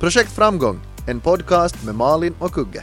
[0.00, 2.82] Projekt Framgång, en podcast med Malin och Kugge.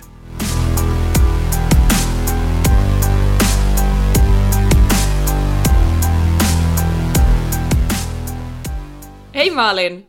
[9.34, 10.06] Hej Malin!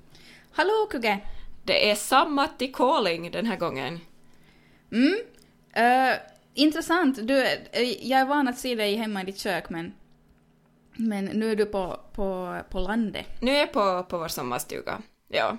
[0.53, 1.21] Hallå Kugge!
[1.65, 4.01] Det är Sammatti calling den här gången.
[4.93, 5.15] Mm.
[5.77, 6.17] Uh,
[6.55, 7.19] intressant.
[7.23, 9.95] Du, eh, jag är van att se dig hemma i ditt kök men,
[10.97, 13.27] men nu är du på, på, på landet.
[13.41, 15.03] Nu är jag på, på vår sommarstuga.
[15.29, 15.59] Ja.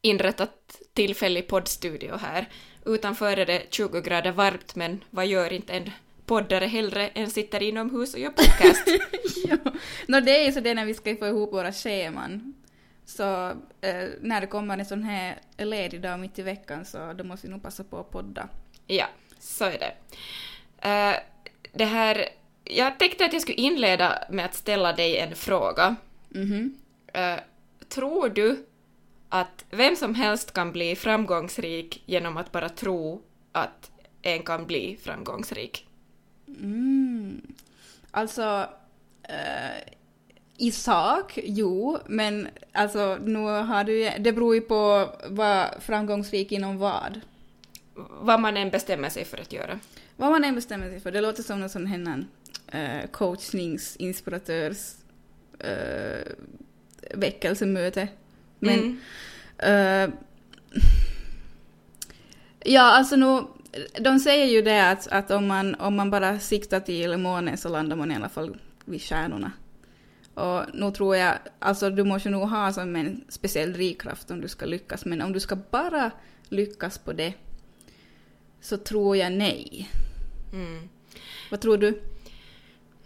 [0.00, 2.48] Inrättat tillfällig poddstudio här.
[2.84, 5.90] Utanför är det 20 grader varmt men vad gör inte en
[6.26, 8.88] poddare hellre än sitter inomhus och gör podcast?
[9.48, 9.56] ja.
[10.08, 12.54] no, det är ju så det när vi ska få ihop våra scheman.
[13.04, 13.48] Så
[13.80, 17.46] eh, när det kommer en sån här ledig dag mitt i veckan så då måste
[17.46, 18.48] vi nog passa på att podda.
[18.86, 19.06] Ja,
[19.38, 19.92] så är det.
[20.84, 21.18] Uh,
[21.72, 22.28] det här...
[22.64, 25.96] Jag tänkte att jag skulle inleda med att ställa dig en fråga.
[26.34, 27.34] Mm -hmm.
[27.34, 27.40] uh,
[27.88, 28.66] tror du
[29.40, 33.90] att vem som helst kan bli framgångsrik genom att bara tro att
[34.22, 35.86] en kan bli framgångsrik?
[36.48, 37.54] Mm.
[38.10, 38.68] Alltså,
[39.28, 39.94] uh,
[40.56, 46.78] i sak, jo, men alltså nu har du det beror ju på vad framgångsrik inom
[46.78, 47.20] vad.
[48.20, 49.80] Vad man än bestämmer sig för att göra.
[50.16, 51.12] Vad man än bestämmer sig för.
[51.12, 52.24] Det låter som någon sån här
[52.74, 54.94] uh, coachnings, inspiratörs
[55.64, 56.32] uh,
[57.14, 58.08] väckelsemöte.
[58.58, 58.98] Men
[59.58, 60.08] mm.
[60.08, 60.14] uh,
[62.64, 63.42] ja, alltså nu,
[64.00, 67.68] de säger ju det att, att om, man, om man bara siktar till månen så
[67.68, 69.52] landar man i alla fall vid stjärnorna.
[70.34, 74.48] Och nu tror jag, alltså du måste nog ha som en speciell drivkraft om du
[74.48, 76.10] ska lyckas, men om du ska bara
[76.48, 77.34] lyckas på det
[78.60, 79.90] så tror jag nej.
[80.52, 80.88] Mm.
[81.50, 82.02] Vad tror du?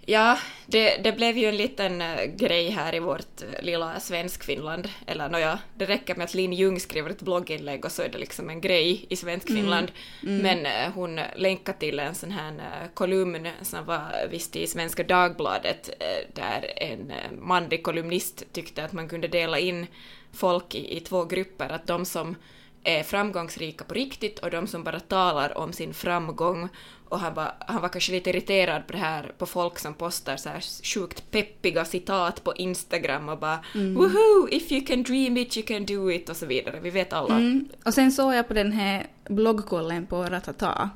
[0.07, 4.89] Ja, det, det blev ju en liten uh, grej här i vårt uh, lilla Svenskfinland.
[5.07, 8.19] Eller nåja, det räcker med att Linn Ljung skriver ett blogginlägg och så är det
[8.19, 9.93] liksom en grej i Svenskfinland.
[10.23, 10.41] Mm.
[10.41, 10.63] Mm.
[10.63, 12.53] Men uh, hon länkade till en sån här
[12.95, 15.91] kolumn som var visst i Svenska Dagbladet
[16.35, 19.87] där en manlig kolumnist tyckte att man kunde dela in
[20.33, 22.37] folk i, i två grupper, att de som
[22.85, 26.69] är framgångsrika på riktigt och de som bara talar om sin framgång
[27.11, 30.37] och han var, han var kanske lite irriterad på det här på folk som postar
[30.37, 33.95] så här sjukt peppiga citat på Instagram och bara mm.
[33.95, 34.49] “Woohoo!
[34.51, 36.81] If you can dream it you can do it” och så vidare.
[36.83, 37.35] Vi vet alla.
[37.35, 37.69] Mm.
[37.85, 40.91] Och sen såg jag på den här bloggkollen på Ratata.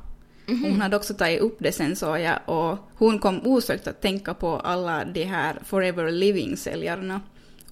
[0.47, 0.71] Mm -hmm.
[0.71, 4.35] Hon hade också tagit upp det sen såg jag och hon kom osökt att tänka
[4.35, 7.21] på alla de här Forever Living-säljarna.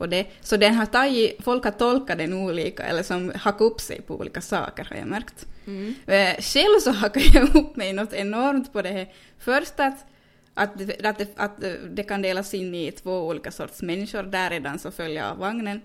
[0.03, 3.81] Och det, så den har tagit, folk har tolkat den olika eller som hakat upp
[3.81, 5.47] sig på olika saker har jag märkt.
[5.67, 5.95] Mm.
[6.07, 9.13] Eh, själv så hakar jag upp mig något enormt på det här.
[9.39, 10.07] Först att,
[10.55, 11.53] att, det, att, det, att
[11.91, 15.81] det kan delas in i två olika sorts människor, där redan så följer av vagnen.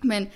[0.00, 0.26] Men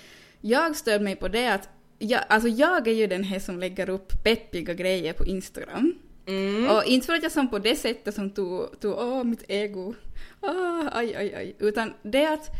[0.40, 1.68] jag stör mig på det att
[1.98, 5.94] jag, alltså jag är ju den här som lägger upp peppiga grejer på Instagram.
[6.26, 6.70] Mm.
[6.70, 9.94] Och inte för att jag som på det sättet som tog, tog åh mitt ego,
[10.40, 12.50] åh, aj, aj, aj, utan det att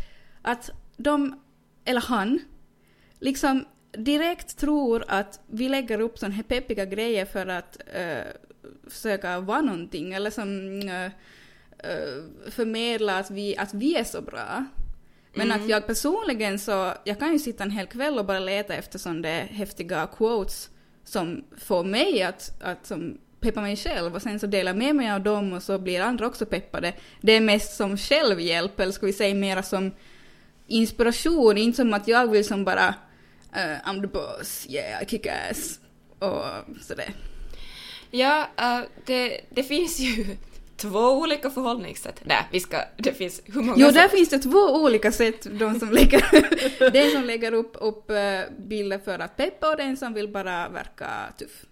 [0.43, 1.39] att de,
[1.85, 2.39] eller han,
[3.19, 8.31] liksom direkt tror att vi lägger upp sådana här peppiga grejer för att uh,
[8.89, 14.65] försöka vara någonting eller som uh, uh, förmedla att vi, att vi är så bra.
[15.33, 15.61] Men mm.
[15.61, 18.99] att jag personligen så, jag kan ju sitta en hel kväll och bara leta efter
[18.99, 20.69] sådana häftiga quotes
[21.03, 25.11] som får mig att, att som peppa mig själv och sen så delar med mig
[25.11, 26.93] av dem och så blir andra också peppade.
[27.21, 29.91] Det är mest som självhjälp, eller ska vi säga mera som
[30.67, 32.87] inspiration, inte som att jag vill som bara
[33.55, 35.79] uh, I'm the boss, yeah, I kick ass
[36.19, 36.45] och
[36.81, 37.13] sådär.
[38.11, 40.25] Ja, uh, det, det finns ju
[40.77, 42.21] två olika förhållningssätt.
[42.23, 45.59] Nej, vi ska, det finns hur många Jo, där finns det två olika sätt.
[45.59, 46.21] De som lägger,
[46.91, 50.69] den som lägger upp, upp uh, bilder för att peppa och den som vill bara
[50.69, 51.65] verka tuff.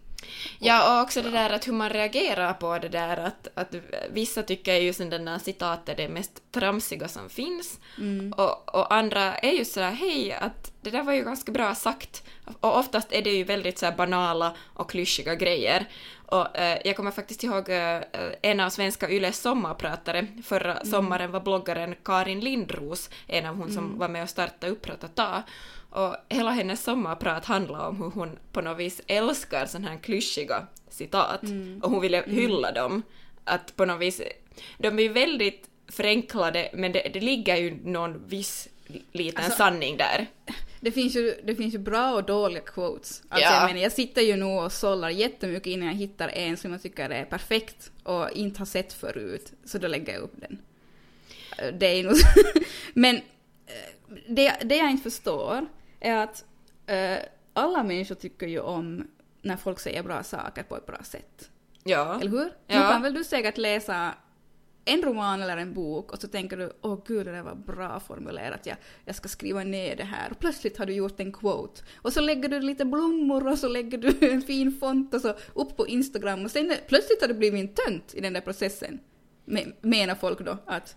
[0.59, 3.75] Ja, och också det där att hur man reagerar på det där att, att
[4.09, 8.33] vissa tycker ju som den där citatet är det mest tramsiga som finns mm.
[8.33, 12.23] och, och andra är ju sådär hej, att det där var ju ganska bra sagt.
[12.59, 15.87] Och oftast är det ju väldigt så banala och klyschiga grejer.
[16.25, 18.01] Och eh, jag kommer faktiskt ihåg eh,
[18.41, 20.27] en av svenska Yles sommarpratare.
[20.43, 20.85] Förra mm.
[20.85, 23.75] sommaren var bloggaren Karin Lindros en av hon mm.
[23.75, 25.43] som var med och startade upp Ratata.
[25.91, 30.67] Och hela hennes sommarprat handlar om hur hon på något vis älskar sådana här klyschiga
[30.89, 31.43] citat.
[31.43, 31.79] Mm.
[31.83, 32.35] Och hon ville mm.
[32.35, 33.03] hylla dem.
[33.43, 34.21] Att på något vis,
[34.77, 38.69] de är väldigt förenklade men det, det ligger ju någon viss
[39.11, 40.27] liten alltså, sanning där.
[40.79, 43.23] Det finns, ju, det finns ju bra och dåliga quotes.
[43.29, 43.55] Alltså ja.
[43.55, 46.81] jag menar, jag sitter ju nu och sållar jättemycket innan jag hittar en som jag
[46.81, 50.61] tycker är perfekt och inte har sett förut, så då lägger jag upp den.
[51.79, 52.13] Det är nog...
[52.93, 53.21] Men eh,
[54.27, 55.65] det, det jag inte förstår
[56.01, 56.45] är att
[56.85, 57.17] eh,
[57.53, 59.07] alla människor tycker ju om
[59.41, 61.49] när folk säger bra saker på ett bra sätt.
[61.83, 62.19] Ja.
[62.21, 62.51] Eller hur?
[62.67, 62.79] Ja.
[62.79, 64.13] Nu kan väl du säkert läsa
[64.85, 67.99] en roman eller en bok och så tänker du åh gud det där var bra
[67.99, 70.31] formulerat, jag, jag ska skriva ner det här.
[70.31, 71.81] Och plötsligt har du gjort en quote.
[71.95, 75.33] Och så lägger du lite blommor och så lägger du en fin font och så
[75.53, 78.99] upp på Instagram och sen plötsligt har du blivit en tönt i den där processen.
[79.45, 80.95] Me- Menar folk då att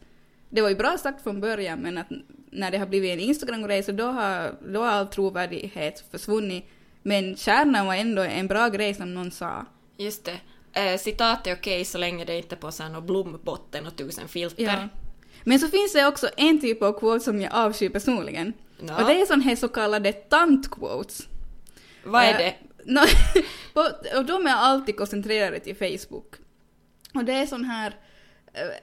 [0.54, 2.06] det var ju bra sagt från början men att
[2.50, 6.64] när det har blivit en Instagram-grej så då har, då har all trovärdighet försvunnit.
[7.02, 9.66] Men kärnan var ändå en bra grej som någon sa.
[9.96, 10.40] Just det.
[10.80, 13.96] Eh, citat är okej så länge det inte är på så här någon blombotten och
[13.96, 14.62] tusen filter.
[14.64, 14.88] Ja.
[15.44, 18.52] Men så finns det också en typ av quote som jag avskyr personligen.
[18.80, 19.00] Ja.
[19.02, 21.22] Och det är sån här så kallade tant-quotes.
[22.04, 22.54] Vad är Eh, det?
[23.74, 26.34] på- och de är alltid koncentrerade till Facebook.
[27.14, 27.96] Och det är sån här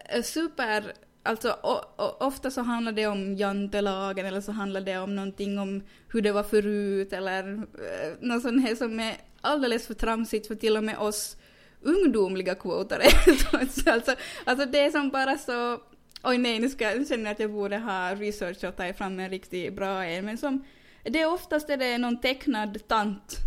[0.10, 0.94] eh, super...
[1.24, 5.60] Alltså o, o, ofta så handlar det om jantelagen eller så handlar det om någonting
[5.60, 10.48] om hur det var förut eller eh, något sånt här som är alldeles för tramsigt
[10.48, 11.38] för till och med oss
[11.82, 13.04] ungdomliga quotare.
[13.84, 15.82] alltså, alltså det är som bara så...
[16.24, 19.30] Oj nej, nu ska jag känner att jag borde ha research och ta fram en
[19.30, 20.26] riktigt bra en.
[20.26, 20.66] Men som,
[21.04, 23.38] det är oftast är det någon tecknad tant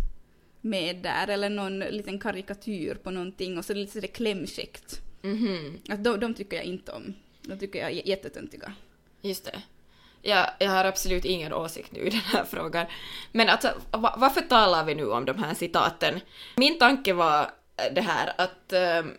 [0.61, 5.01] med där eller någon liten karikatyr på någonting och så lite sådär klämkäckt.
[5.21, 5.79] Mhm.
[5.89, 7.13] Att de, de tycker jag inte om.
[7.47, 8.73] De tycker jag är jättetöntiga.
[9.21, 9.61] Just det.
[10.21, 12.85] Ja, jag har absolut ingen åsikt nu i den här frågan.
[13.31, 16.19] Men alltså, va- varför talar vi nu om de här citaten?
[16.55, 17.41] Min tanke var
[17.77, 19.11] eh, det här att, ehm,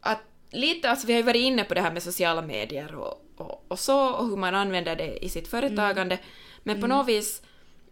[0.00, 3.24] att lite, alltså vi har ju varit inne på det här med sociala medier och,
[3.36, 6.18] och, och så, och hur man använder det i sitt företagande.
[6.62, 7.42] Men på något vis,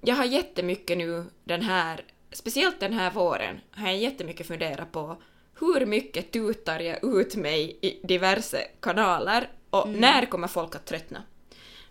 [0.00, 2.00] jag har jättemycket nu den här,
[2.32, 5.23] speciellt den här våren, har jag jättemycket funderat på
[5.60, 11.22] hur mycket tutar jag ut mig i diverse kanaler och när kommer folk att tröttna?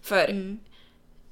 [0.02, 0.58] För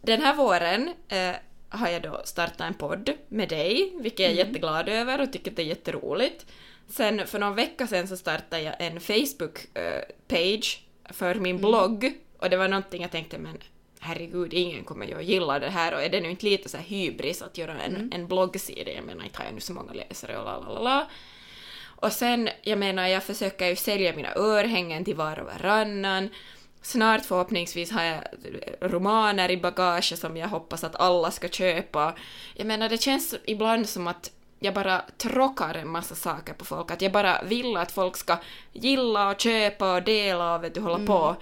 [0.02, 1.36] den här våren eh,
[1.70, 5.52] har jag då startat en podd med dig, vilket jag är jätteglad över och tycker
[5.52, 6.46] det är jätteroligt.
[6.88, 10.78] Sen för någon vecka sedan så startade jag en Facebook-page
[11.10, 13.58] för min blogg och det var någonting jag tänkte men
[14.00, 16.78] herregud, ingen kommer ju att gilla det här och är det nu inte lite så
[16.78, 18.92] hybris att göra en, en bloggsida?
[18.92, 21.08] Jag menar, inte har jag nu så många läsare och la la la la.
[22.02, 26.30] Och sen, jag menar, jag försöker ju sälja mina örhängen till var och varannan.
[26.82, 28.24] Snart förhoppningsvis har jag
[28.82, 32.16] romaner i bagage som jag hoppas att alla ska köpa.
[32.56, 36.92] Jag menar, det känns ibland som att jag bara tråkar en massa saker på folk.
[36.92, 38.38] Att jag bara vill att folk ska
[38.74, 41.36] gilla och köpa och dela och vet du, hålla på.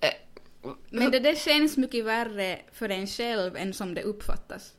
[0.00, 4.72] Eh, Men det där känns mycket värre för en själv än som det uppfattas.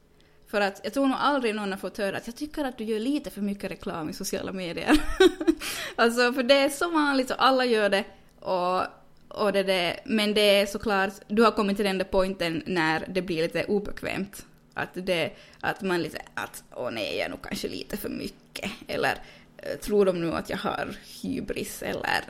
[0.49, 2.83] För att jag tror nog aldrig någon har fått höra att jag tycker att du
[2.83, 5.01] gör lite för mycket reklam i sociala medier.
[5.95, 8.03] alltså för det är så vanligt och alla gör det.
[8.39, 8.83] Och,
[9.27, 13.05] och det det, men det är såklart, du har kommit till den där pointen när
[13.09, 14.45] det blir lite obekvämt.
[14.73, 18.71] Att, det, att man lite, att åh nej, jag är nog kanske lite för mycket.
[18.87, 19.17] Eller
[19.81, 22.23] tror de nu att jag har hybris eller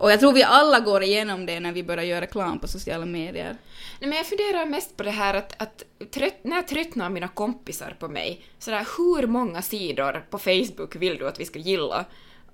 [0.00, 3.06] och jag tror vi alla går igenom det när vi börjar göra reklam på sociala
[3.06, 3.56] medier.
[4.00, 7.96] Nej, men jag funderar mest på det här att, att trött, när tröttnar mina kompisar
[7.98, 8.44] på mig?
[8.58, 12.04] Sådär, hur många sidor på Facebook vill du att vi ska gilla?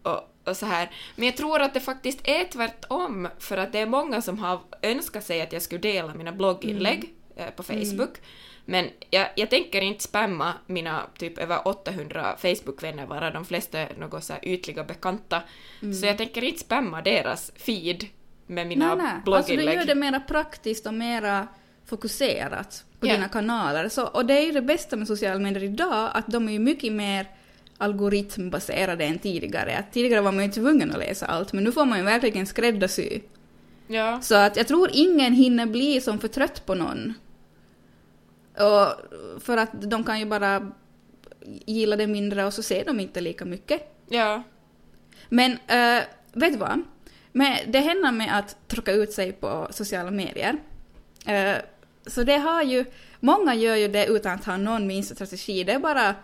[0.03, 0.91] Och, och så här.
[1.17, 4.61] Men jag tror att det faktiskt är tvärtom, för att det är många som har
[4.83, 8.19] önskat sig att jag skulle dela mina blogginlägg eh, på Facebook.
[8.69, 13.89] Men jag, jag tänker inte spamma mina typ över 800 Facebook-vänner, varav de flesta är
[13.99, 15.43] något så ytliga bekanta.
[16.01, 18.05] Så jag tänker inte spamma deras feed
[18.47, 19.07] med mina nej, nej.
[19.07, 19.79] Alltså du blogginlägg.
[19.79, 21.49] gör det mera praktiskt och mera
[21.87, 23.13] fokuserat på Ja.
[23.15, 23.89] dina kanaler.
[23.89, 26.59] Så, och det är ju det bästa med sociala medier idag, att de är ju
[26.59, 27.27] mycket mer
[27.79, 29.77] algoritmbaserade än tidigare.
[29.79, 32.47] Att tidigare var man ju tvungen att läsa allt, men nu får man ju verkligen
[32.47, 33.21] skräddarsy.
[33.87, 34.21] Ja.
[34.21, 37.15] Så att jag tror ingen hinner bli som för trött på någon.
[38.59, 40.73] Och för att de kan ju bara
[41.67, 43.83] gilla det mindre och så ser de inte lika mycket.
[44.09, 44.43] Ja.
[45.29, 46.83] Men äh, vet du vad?
[47.33, 50.57] Men det händer med att trycka ut sig på sociala medier.
[51.27, 51.57] Eh,
[52.07, 52.85] så det har ju,
[53.21, 55.65] många gör ju det utan att ha någon minsta strategi.
[55.65, 56.15] Det är bara,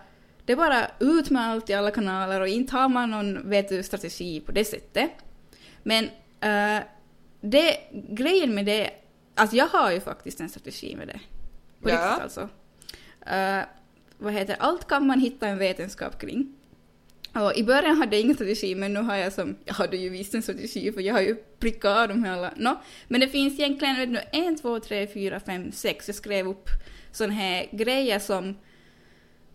[0.45, 3.69] det är bara ut med allt i alla kanaler och inte har man någon vet
[3.69, 5.11] du, strategi på det sättet.
[5.83, 6.03] Men
[6.39, 6.83] eh,
[7.41, 8.89] det, grejen med det,
[9.35, 11.19] alltså jag har ju faktiskt en strategi med det.
[11.83, 11.95] På Ja.
[11.95, 12.49] riktigt alltså.
[13.25, 13.61] Eh,
[14.17, 16.53] vad heter allt kan man hitta en vetenskap kring.
[17.35, 20.09] Och I början hade jag ingen strategi, men nu har jag som, jag hade ju
[20.09, 22.53] visst en strategi för jag har ju prickat av dem alla.
[22.55, 26.47] No, men det finns egentligen, vet du, en, två, tre, fyra, fem, sex, jag skrev
[26.47, 26.69] upp
[27.11, 28.57] sådana här grejer som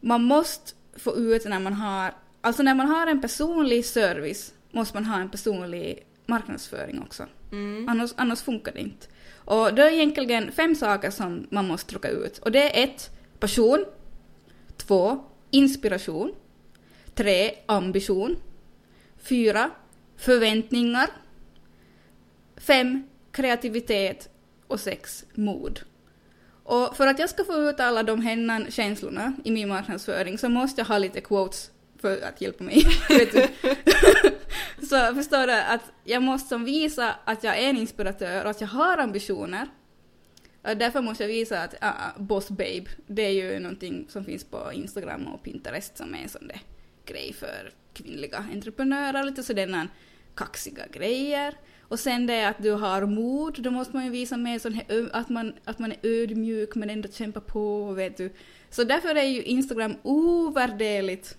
[0.00, 4.96] man måste få ut när man har, alltså när man har en personlig service måste
[4.96, 7.26] man ha en personlig marknadsföring också.
[7.52, 7.88] Mm.
[7.88, 9.06] Annars, annars funkar det inte.
[9.48, 12.38] Och det är egentligen fem saker som man måste trycka ut.
[12.38, 13.84] Och det är ett, passion.
[14.76, 15.24] 2.
[15.50, 16.34] Inspiration.
[17.14, 17.54] 3.
[17.66, 18.36] Ambition.
[19.22, 19.70] 4.
[20.16, 21.10] Förväntningar.
[22.56, 23.08] 5.
[23.32, 24.28] Kreativitet.
[24.66, 25.24] Och 6.
[25.34, 25.80] Mod.
[26.64, 30.48] Och för att jag ska få ut alla de hennan känslorna i min marknadsföring så
[30.48, 32.82] måste jag ha lite quotes för att hjälpa mig.
[34.80, 38.68] så förstår du att jag måste visa att jag är en inspiratör och att jag
[38.68, 39.68] har ambitioner.
[40.62, 44.44] Och därför måste jag visa att uh, Boss Babe, det är ju någonting som finns
[44.44, 46.60] på Instagram och Pinterest som är en sån där
[47.04, 49.88] grej för kvinnliga entreprenörer, lite sådana
[50.34, 51.54] kaxiga grejer.
[51.80, 55.08] Och sen det att du har mod, då måste man ju visa med sån här,
[55.12, 58.32] att, man, att man är ödmjuk men ändå kämpar på, vet du.
[58.70, 61.38] Så därför är ju Instagram ovärderligt.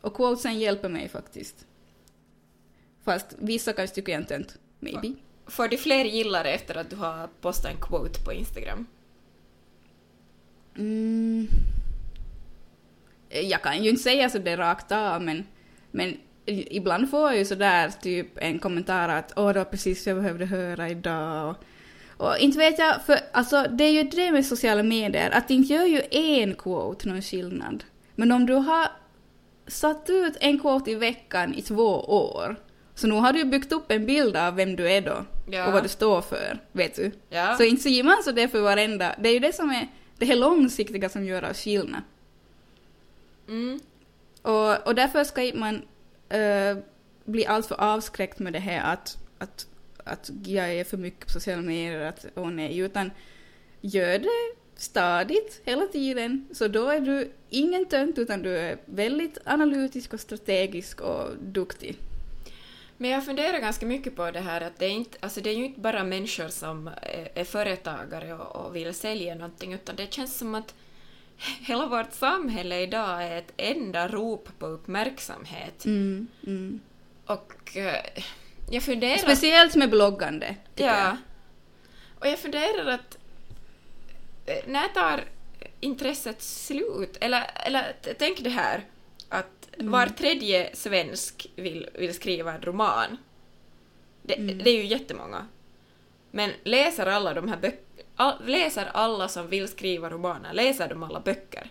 [0.00, 1.66] Och quotesen hjälper mig faktiskt.
[3.04, 4.58] Fast vissa kanske tycker jag är en tönt.
[4.78, 5.12] Maybe.
[5.46, 8.86] Får du fler gillare efter att du har postat en quote på Instagram?
[10.76, 11.48] Mm.
[13.28, 15.46] Jag kan ju inte säga så det rakt av, men,
[15.90, 16.16] men
[16.46, 20.22] ibland får jag ju sådär typ en kommentar att åh, det var precis vad jag
[20.22, 21.48] behövde höra idag.
[21.48, 25.48] Och, och inte vet jag, för alltså det är ju det med sociala medier, att
[25.48, 27.84] det inte gör ju en quote någon skillnad.
[28.14, 28.88] Men om du har
[29.70, 32.56] satt ut en quote i veckan i två år,
[32.94, 35.66] så nu har du byggt upp en bild av vem du är då Ja.
[35.66, 37.10] och vad du står för, vet du.
[37.28, 37.56] Ja.
[37.56, 40.26] Så inte säger man så det för varenda, det är ju det som är det
[40.26, 42.02] här långsiktiga som gör oss skillnad.
[43.48, 43.80] Mm.
[44.42, 45.82] Och, och därför ska man
[46.28, 46.76] eh,
[47.24, 49.66] bli alltför avskräckt med det här att, att,
[50.04, 53.10] att jag är för mycket på sociala medier, att åh nej, utan
[53.80, 59.38] gör det stadigt hela tiden, så då är du ingen tönt utan du är väldigt
[59.44, 61.96] analytisk och strategisk och duktig.
[62.96, 65.54] Men jag funderar ganska mycket på det här att det är, inte, alltså det är
[65.54, 66.90] ju inte bara människor som
[67.34, 70.74] är, företagare och, och vill sälja någonting, utan det känns som att
[71.60, 75.84] hela vårt samhälle idag är ett enda rop på uppmärksamhet.
[75.84, 76.80] Mm, mm.
[77.26, 78.22] Och eh,
[78.70, 79.16] jag funderar...
[79.16, 80.84] Speciellt med bloggande, Ja.
[80.86, 81.16] jag.
[82.18, 83.18] Och jag funderar att
[84.66, 85.24] när tar
[85.80, 87.16] intresset slut?
[87.20, 88.84] Eller, eller tänk det här
[89.28, 89.46] att
[89.78, 89.92] Mm.
[89.92, 93.16] var tredje svensk vill, vill skriva en roman.
[94.22, 94.58] Det, Mm.
[94.58, 95.46] det är ju jättemånga.
[96.30, 101.02] Men läser alla de här böckerna, all, läser alla som vill skriva romaner, läser de
[101.02, 101.70] alla böcker?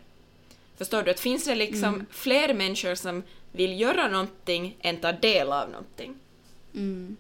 [0.77, 1.11] Förstår du?
[1.11, 2.05] Att finns det liksom Mm.
[2.11, 6.15] fler människor som vill göra någonting än ta del av någonting?
[6.75, 7.15] Mm.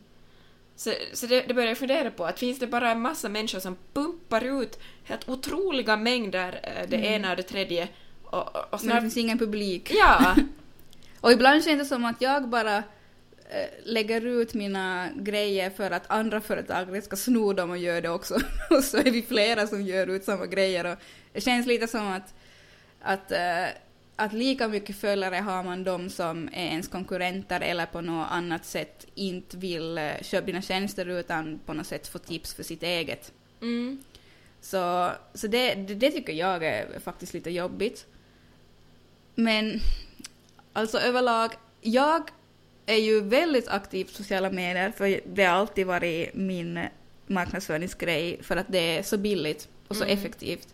[0.75, 3.59] Så, så det, det börjar jag fundera på, att finns det bara en massa människor
[3.59, 7.87] som pumpar ut helt otroliga mängder eh, det ena och det tredje
[8.23, 9.91] och, och, Men det finns ingen publik.
[9.93, 10.35] Ja,
[11.21, 16.11] Och ibland känns det som att jag bara eh, lägger ut mina grejer för att
[16.11, 18.33] andra företag ska sno dem och göra det också.
[18.69, 20.85] och så är vi flera som gör ut samma grejer.
[20.91, 20.97] Och
[21.33, 22.33] det känns lite som att,
[23.01, 23.65] att, eh,
[24.15, 28.65] att lika mycket följare har man de som är ens konkurrenter eller på något annat
[28.65, 33.31] sätt inte vill köpa dina tjänster utan på något sätt få tips för sitt eget.
[33.61, 34.03] mm,
[34.61, 38.05] Så, så det, det, det tycker jag är faktiskt lite jobbigt.
[39.35, 39.79] Men
[40.73, 41.51] alltså överlag,
[41.81, 42.29] jag
[42.85, 46.79] är ju väldigt aktiv på sociala medier för det har alltid varit min
[47.27, 50.17] marknadsföringsgrej för att det är så billigt och så Mm.
[50.17, 50.67] effektivt.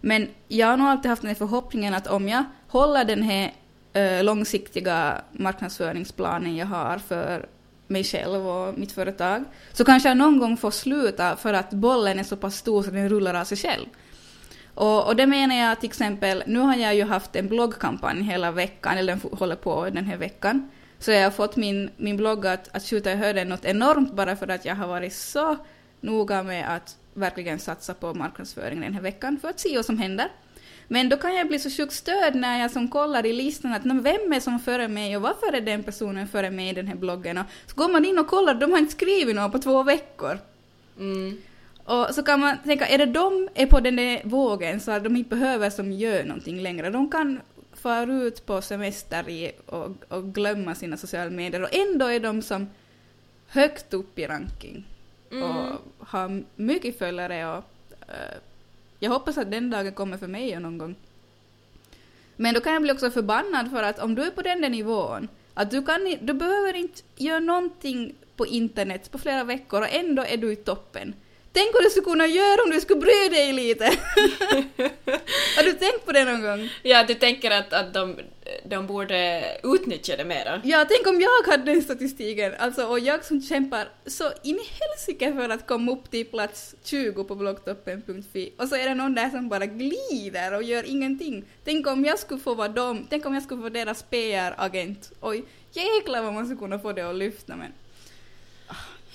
[0.00, 3.52] Men jag har nog alltid haft den här förhoppningen att om jag håller den här
[3.92, 7.48] eh, långsiktiga marknadsföringsplanen jag har för
[7.92, 12.18] mig själv och mitt företag, så kanske jag någon gång får sluta för att bollen
[12.18, 13.86] är så pass stor så den rullar av sig själv.
[14.74, 18.50] Och, och det menar jag till exempel, nu har jag ju haft en bloggkampanj hela
[18.50, 20.70] veckan, eller den håller på den här veckan.
[20.98, 24.36] Så jag har fått min, min blogg att, att skjuta i höjden något enormt bara
[24.36, 25.56] för att jag har varit så
[26.00, 29.98] noga med att verkligen satsa på marknadsföring den här veckan för att se vad som
[29.98, 30.28] händer.
[30.88, 33.84] Men då kan jag bli så sjukt störd när jag som kollar i listan att
[33.84, 36.86] "Nå, vem är som före mig och varför är den personen före mig i den
[36.86, 37.38] här bloggen?
[37.38, 40.38] Och så går man in och kollar, de har inte skrivit något på två veckor.
[40.98, 41.38] mm,
[41.84, 45.04] Och så kan man tänka, är det de är på den där vågen så att
[45.04, 46.90] de inte behöver som gör någonting längre.
[46.90, 47.40] De kan
[47.72, 52.42] fara ut på semester i, och, och glömma sina sociala medier och ändå är de
[52.42, 52.66] som
[53.48, 54.84] högt upp i ranking
[55.30, 55.42] mm.
[55.42, 57.64] och har mycket följare och
[58.08, 58.38] eh,
[59.02, 60.94] jag hoppas att den dagen kommer för mig någon gång.
[62.36, 64.68] Men då kan jag bli också förbannad för att om du är på den där
[64.68, 69.94] nivån, att du, kan, du behöver inte göra någonting på internet på flera veckor och
[69.94, 71.14] ändå är du i toppen.
[71.52, 73.84] Tänk vad du skulle kunna göra om du skulle bry dig lite!
[75.56, 76.68] Har du tänkt på det någon gång?
[76.82, 78.16] Ja, du tänker att, att de,
[78.64, 80.60] de borde utnyttja det mera.
[80.64, 84.68] Ja, tänk om jag hade den statistiken, alltså, och jag som kämpar så in i
[84.80, 89.14] helsike för att komma upp till plats 20 på bloggtoppen.fi och så är det någon
[89.14, 91.44] där som bara glider och gör ingenting.
[91.64, 95.12] Tänk om jag skulle få vara dem, tänk om jag skulle få deras PR-agent.
[95.20, 97.72] Oj, jäklar vad man skulle kunna få det att lyfta men...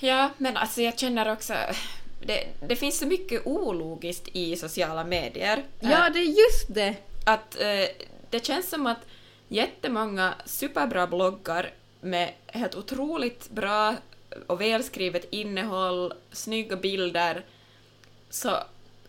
[0.00, 1.54] Ja, men alltså jag känner också...
[2.20, 5.64] Det, det finns så mycket ologiskt i sociala medier.
[5.80, 6.94] Ja, Eh, det är just det!
[7.24, 7.88] att eh,
[8.30, 9.06] det känns som att
[9.48, 11.70] jättemånga superbra bloggar
[12.00, 13.94] med helt otroligt bra
[14.46, 17.44] och välskrivet innehåll, snygga bilder,
[18.30, 18.56] så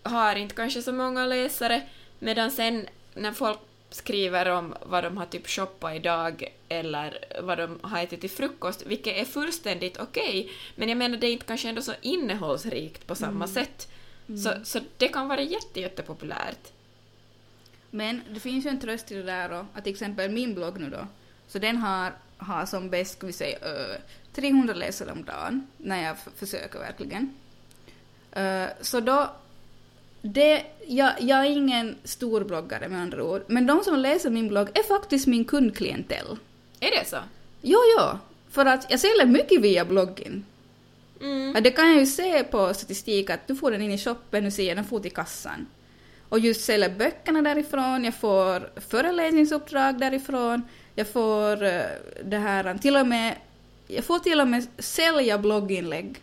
[0.04, 1.82] har inte kanske så många läsare,
[2.20, 7.80] medan sen när folk skriver om vad de har typ shoppat idag eller vad de
[7.84, 11.70] har ätit till frukost, vilket är fullständigt okej, men jag menar det är inte kanske
[11.70, 13.92] ändå så innehållsrikt på samma sätt.
[14.44, 16.72] Så, så det kan vara jätte, jättepopulärt.
[17.92, 20.80] Men det finns ju en tröst i det där då, att till exempel min blogg
[20.80, 21.08] nu då,
[21.48, 23.98] så den har, har som bäst, ska vi säga, ö,
[24.34, 27.34] 300 läsare om dagen, när jag försöker verkligen.
[28.82, 29.32] Så då,
[30.22, 34.48] det, jag, jag är ingen stor bloggare med andra ord, men de som läser min
[34.48, 36.38] blogg är faktiskt min kundklientell.
[36.80, 37.18] Är det så?
[37.62, 38.18] Jo, jo,
[38.52, 40.46] för att jag säljer mycket via bloggen.
[41.22, 41.64] Mm.
[41.64, 44.52] Det kan jag ju se på statistik att nu får den in i shoppen, nu
[44.52, 45.68] ser den får till kassan.
[46.30, 50.64] Och just säljer böckerna därifrån, jag får föreläsningsuppdrag därifrån,
[50.96, 51.82] jag får eh,
[52.24, 53.36] det här, till och med,
[53.88, 56.16] jag får till och med sälja blogginlägg.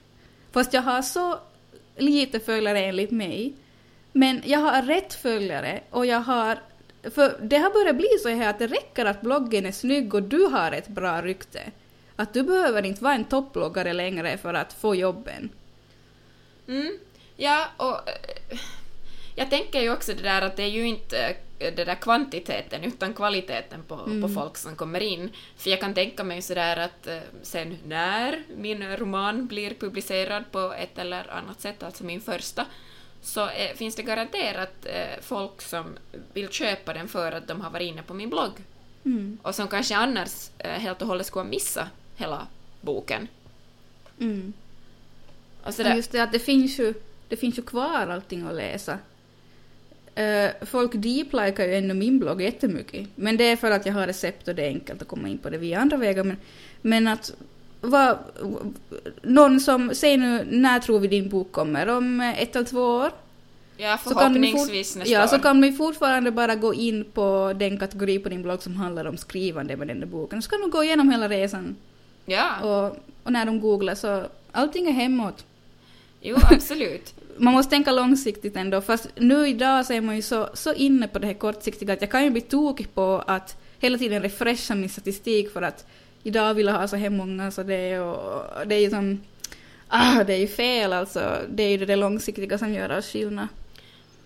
[0.53, 1.39] Fast jag har så
[1.97, 3.55] lite följare enligt mig.
[4.17, 6.59] Men jag har rätt följare och jag har,
[7.03, 10.23] för det har börjat bli så här att det räcker att bloggen är snygg och
[10.23, 11.61] du har ett bra rykte.
[12.17, 15.51] Att du behöver inte vara en toppbloggare längre för att få jobben.
[16.69, 16.99] Mm.
[17.37, 18.59] Ja, och eh,
[19.35, 22.85] jag tänker ju också det där att det är ju inte eh, det där kvantiteten
[22.85, 25.31] utan kvaliteten på, på folk som kommer in.
[25.57, 30.75] För jag kan tänka mig sådär att eh, sen när min roman blir publicerad på
[30.79, 32.67] ett eller annat sätt, alltså min första,
[33.23, 35.85] så eh, finns det garanterat eh, folk som
[36.33, 38.53] vill köpa den för att de har varit inne på min blogg.
[39.05, 39.39] Mm.
[39.43, 42.47] Och som kanske annars eh, helt och hållet skulle ha missat hela
[42.81, 43.29] boken.
[44.21, 44.53] Mm.
[45.63, 46.95] Och sådär, just det att det finns ju,
[47.29, 48.99] det finns ju kvar allting att läsa.
[50.19, 53.09] Uh, folk deeplikar ju ännu min blogg jättemycket.
[53.15, 55.39] Men det är för att jag har recept och det är enkelt att komma in
[55.39, 56.25] på det via andra vägar.
[56.25, 56.37] Men,
[56.83, 57.35] men att
[57.91, 58.19] vad,
[59.23, 61.89] någon som, säg nu, när tror vi din bok kommer?
[61.89, 63.11] Om ett eller två år?
[63.77, 65.41] ja, Så förhoppningsvis nästa ja, så år.
[65.41, 69.17] kan vi fortfarande bara gå in på den kategori på din blogg som handlar om
[69.17, 70.43] skrivande med den där boken.
[70.43, 71.77] Så kan du gå igenom hela resan.
[72.27, 75.45] Ja, Och, och när de googlar så allting är hemåt.
[76.23, 77.15] jo absolut.
[77.39, 81.09] man måste tänka långsiktigt ändå, fast nu idag så är man ju så, så inne
[81.09, 84.75] på det här kortsiktiga att jag kan ju bli tokig på att hela tiden refresha
[84.75, 85.87] min statistik för att
[86.27, 89.21] idag vill jag ha så här många så det och det är ju som
[89.89, 91.39] ah, det är ju fel alltså.
[91.49, 93.49] Det är ju det långsiktiga som gör all skillnad.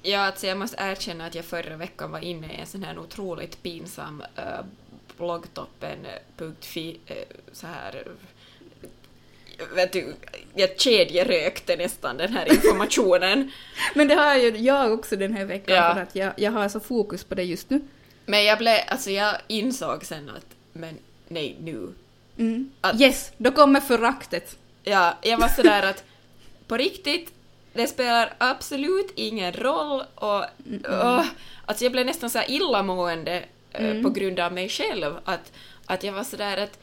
[0.02, 2.98] Ja, alltså jag måste erkänna att jag förra veckan var inne i en sån här
[2.98, 4.64] otroligt pinsam uh,
[5.18, 7.16] bloggtoppen.fi uh,
[7.52, 8.04] så här
[9.74, 10.14] vet du,
[10.54, 13.50] jag kedjerökte nästan den här informationen.
[13.94, 15.94] Men det har ju jag också den här veckan Ja.
[15.94, 17.80] för att jag, jag har så fokus på det just nu.
[18.26, 20.98] Men jag blev, alltså jag insåg sen att, men
[21.30, 21.88] nej nu.
[22.38, 22.70] Mm.
[22.80, 24.58] Att- Yes, då kommer föraktet.
[24.82, 26.04] Ja, jag var sådär att
[26.66, 27.32] på riktigt,
[27.72, 30.44] det spelar absolut ingen roll och
[30.88, 31.24] åh,
[31.66, 35.52] alltså jag blev nästan så här illamående eh, på grund av mig själv att,
[35.86, 36.78] att jag var sådär att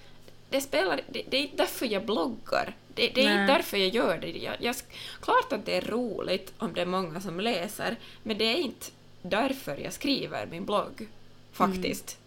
[0.49, 2.75] det spelar, det, det är inte därför jag bloggar.
[2.95, 3.41] Det, det är Nej.
[3.41, 4.27] inte därför jag gör det.
[4.31, 4.75] Jag, jag,
[5.21, 8.85] klart att det är roligt om det är många som läser, men det är inte
[9.21, 11.07] därför jag skriver min blogg.
[11.51, 12.17] Faktiskt.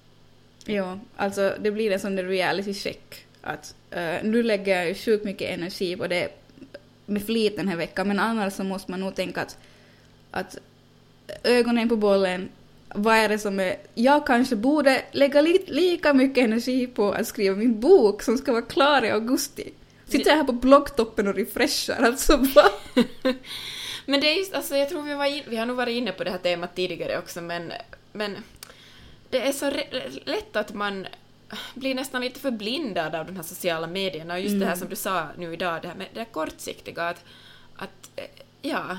[0.66, 3.26] Ja, alltså det blir en sån där reality check.
[3.42, 6.28] Att eh, uh, nu lägger jag ju sjukt mycket energi på det
[7.06, 9.58] med flit den här veckan, men annars så måste man nog tänka att,
[10.30, 10.58] att
[11.42, 12.48] ögonen på bollen,
[12.94, 13.76] vad är det som är...
[13.94, 18.52] Jag kanske borde lägga li, lika mycket energi på att skriva min bok som ska
[18.52, 19.72] vara klar i augusti.
[20.06, 22.64] Sitter jag här på bloggtoppen och refreshar, alltså va?
[24.06, 26.12] Men det är just, alltså jag tror vi var in, vi har nog varit inne
[26.12, 27.72] på det här temat tidigare också, men,
[28.12, 28.36] men
[29.30, 29.70] det är så
[30.24, 31.06] lätt att man
[31.74, 34.96] blir nästan lite förblindad av de här sociala medierna och just det här som du
[34.96, 37.24] sa nu idag, det här med det här kortsiktiga att,
[37.76, 38.24] att eh,
[38.62, 38.98] ja,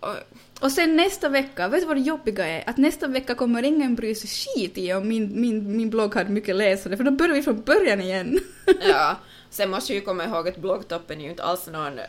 [0.00, 0.16] och,
[0.60, 2.70] Och sen nästa vecka, vet du vad det jobbiga är?
[2.70, 6.30] Att nästa vecka kommer ingen bry sig skit i om min, min, min blogg hade
[6.30, 8.40] mycket läsare, för då börjar vi från början igen.
[8.88, 9.16] ja.
[9.50, 12.04] Sen måste vi ju komma ihåg att bloggtoppen är ju inte alls någon eh,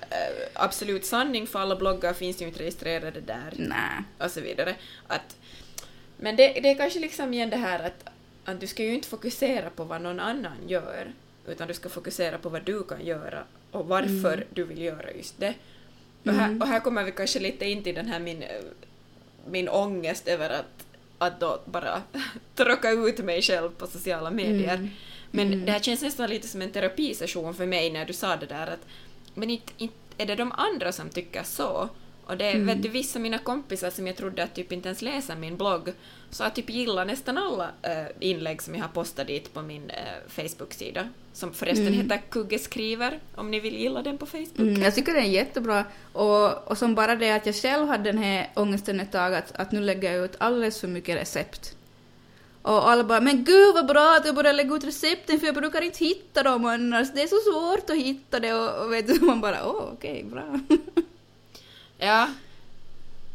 [0.54, 3.54] absolut sanning, för alla bloggar finns ju inte registrerade där.
[3.56, 4.04] Nej.
[4.20, 4.76] och så vidare.
[5.08, 5.36] Att,
[6.24, 8.00] men det, det är kanske liksom igen det här att,
[8.46, 11.12] att du ska ju inte fokusera på vad någon annan gör,
[11.48, 14.48] utan du ska fokusera på vad du kan göra och varför Mm.
[14.54, 15.54] du vill göra just det.
[16.26, 18.44] Och, här, och här kommer vi kanske lite in till den här min,
[19.48, 20.86] min ångest över att,
[21.18, 22.02] att då bara
[22.56, 24.76] tråka ut mig själv på sociala medier.
[24.76, 24.90] Mm.
[25.32, 25.66] Men Mm.
[25.66, 28.68] det här känns nästan lite som en terapisession för mig när du sa det där
[28.68, 28.86] att
[29.34, 31.90] men inte, inte är det de andra som tycker så.
[32.28, 32.68] Och det Mm.
[32.68, 35.94] vet du, vissa mina kompisar som jag trodde att typ inte ens läser min blogg,
[36.30, 39.90] så har typ gillat nästan alla eh, inlägg som jag har postat dit på min
[39.90, 39.96] eh,
[40.28, 41.10] Facebook-sida.
[41.34, 42.00] Som förresten Mm.
[42.00, 44.60] heter Kugge skriver, om ni vill gilla den på Facebook.
[44.60, 45.86] Mm, jag tycker den är jättebra.
[46.14, 49.52] Och, och som bara det att jag själv hade den här ångesten ett tag att,
[49.56, 51.78] att nu lägger jag ut alldeles för mycket recept.
[52.62, 55.56] Och alla bara ”men gud vad bra att jag börjar lägga ut recepten för jag
[55.56, 59.08] brukar inte hitta dem annars, det är så svårt att hitta det” och, och vet
[59.08, 60.60] du, man bara ”åh okej, bra”.
[62.04, 62.28] Ja.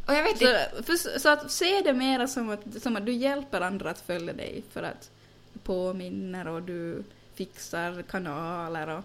[0.05, 0.71] Och jag vet inte...
[0.77, 4.01] Så, för, så att se det mera som att, som att du hjälper andra att
[4.01, 5.09] följa dig för att
[5.53, 7.03] du påminner och du
[7.35, 9.03] fixar kanaler och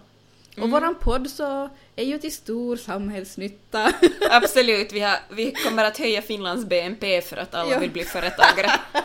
[0.51, 0.71] och Mm.
[0.71, 3.93] våran podd så är ju till stor samhällsnytta.
[4.31, 7.79] Absolut, vi, har, vi kommer att höja Finlands BNP för att alla Ja.
[7.79, 8.71] vill bli företagare.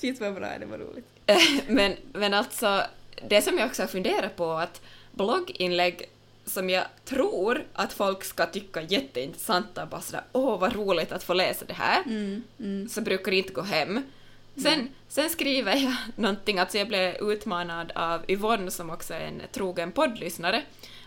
[0.00, 1.06] Shit vad bra, det var roligt.
[1.68, 2.82] Men, men alltså,
[3.28, 6.08] det som jag också har funderat på att blogginlägg
[6.46, 11.34] som jag tror att folk ska tycka jätteintressanta, bara sådär åh vad roligt att få
[11.34, 12.88] läsa det här, Mm, mm.
[12.88, 14.02] så brukar det inte gå hem.
[14.62, 19.42] Sen, sen skriver jag någonting, alltså jag blev utmanad av Yvonne som också är en
[19.52, 20.62] trogen poddlyssnare,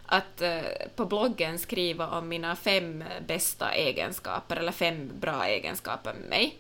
[0.06, 0.62] att eh,
[0.96, 6.58] på bloggen skriva om mina fem bästa egenskaper, eller fem bra egenskaper med mig.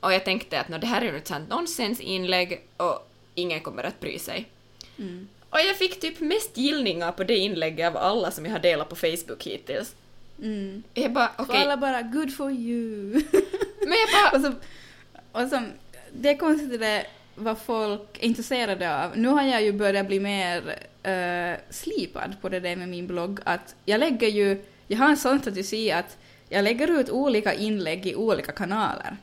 [0.00, 3.84] Och jag tänkte att "Nå, det här är ju ett sant nonsensinlägg och ingen kommer
[3.84, 4.48] att bry sig.
[4.98, 5.28] Mm.
[5.50, 8.88] Och jag fick typ mest gillningar på det inlägget av alla som jag har delat
[8.88, 9.94] på Facebook hittills.
[10.42, 10.82] Mm.
[10.94, 13.12] Jag bara, okej, alla bara “good for you”.
[13.80, 14.52] men jag bara, och så,
[15.32, 15.62] och så,
[16.12, 17.06] det är konstigt det
[17.36, 19.18] vad folk är intresserade av.
[19.18, 20.62] Nu har jag ju börjat bli mer
[21.08, 23.40] uh, slipad på det där med min blogg.
[23.44, 26.16] Att jag lägger ju, jag har en sån strategi att
[26.48, 29.16] jag lägger ut olika inlägg i olika kanaler.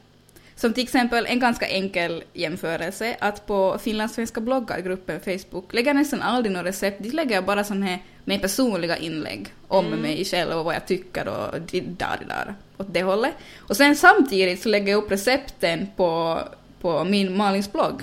[0.55, 6.21] Som till exempel en ganska enkel jämförelse, att på finlandssvenska bloggargruppen Facebook lägger jag nästan
[6.21, 9.99] aldrig några recept, dit lägger jag bara sån här med personliga inlägg om Mm.
[9.99, 13.33] mig själv och vad jag tycker och där, där, åt det hållet.
[13.59, 16.39] Och sen samtidigt så lägger jag upp recepten på,
[16.81, 18.01] på min Malins blogg.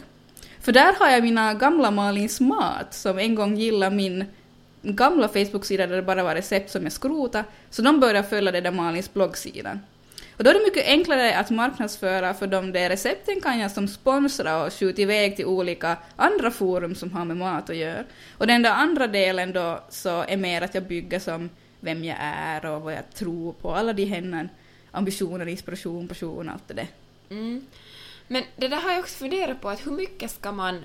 [0.61, 4.25] För där har jag mina gamla Malins mat som en gång gillade min
[4.83, 8.63] gamla Facebook-sida där det bara var recept som jag skrotade, så de började följa den
[8.63, 9.79] där Malins bloggsida.
[10.41, 13.89] Och då är det mycket enklare att marknadsföra för de där recepten kan jag som
[13.89, 18.05] sponsra och skjuta iväg till olika andra forum som har med mat att göra.
[18.39, 21.51] Och den där andra delen då så är mer att jag bygger som
[21.81, 24.49] vem jag är och vad jag tror på, alla de här
[24.91, 26.89] ambitioner, inspiration, passion, allt det där.
[27.31, 27.67] Mm.
[28.29, 30.85] Men det där har jag också funderat på, att hur mycket ska man...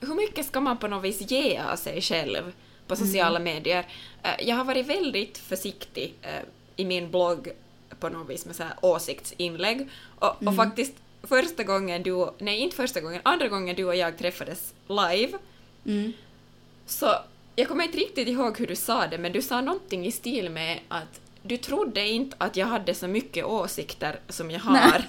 [0.00, 2.52] Hur mycket ska man på något vis ge av sig själv
[2.86, 3.86] på sociala medier?
[4.22, 6.42] Eh, Jag har varit väldigt försiktig eh,
[6.76, 7.52] i min blogg
[8.00, 9.88] på något vis med så åsiktsinlägg.
[10.18, 12.30] Och, och faktiskt första gången du...
[12.38, 15.38] Nej, inte första gången, andra gången du och jag träffades live,
[15.86, 16.12] Mm.
[16.86, 17.14] så
[17.56, 20.50] jag kommer inte riktigt ihåg hur du sa det, men du sa någonting i stil
[20.50, 24.72] med att du trodde inte att jag hade så mycket åsikter som jag har.
[24.72, 25.02] Nej.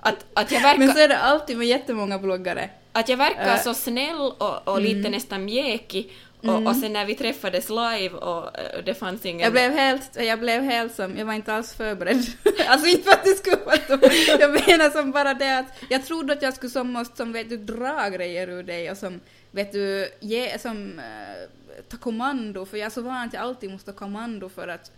[0.00, 0.78] Att, att jag verkar...
[0.78, 2.70] Men så är det alltid med jättemånga bloggare.
[2.92, 3.62] Att jag verkar Äh.
[3.62, 6.12] så snäll och, och lite nästan mjäkig
[6.48, 9.40] och, och sen när vi träffades live och eh, det fanns ingen...
[9.40, 12.26] Jag blev helt, jag blev helt som, jag var inte alls förberedd.
[12.66, 13.98] alltså inte för att det skulle vara så.
[14.40, 17.48] Jag menar som bara det att jag trodde att jag skulle som måste som vet
[17.48, 21.48] du dra grejer ur dig och som vet du ge som eh,
[21.88, 24.90] ta kommando för jag är så van att jag alltid måste ta kommando för att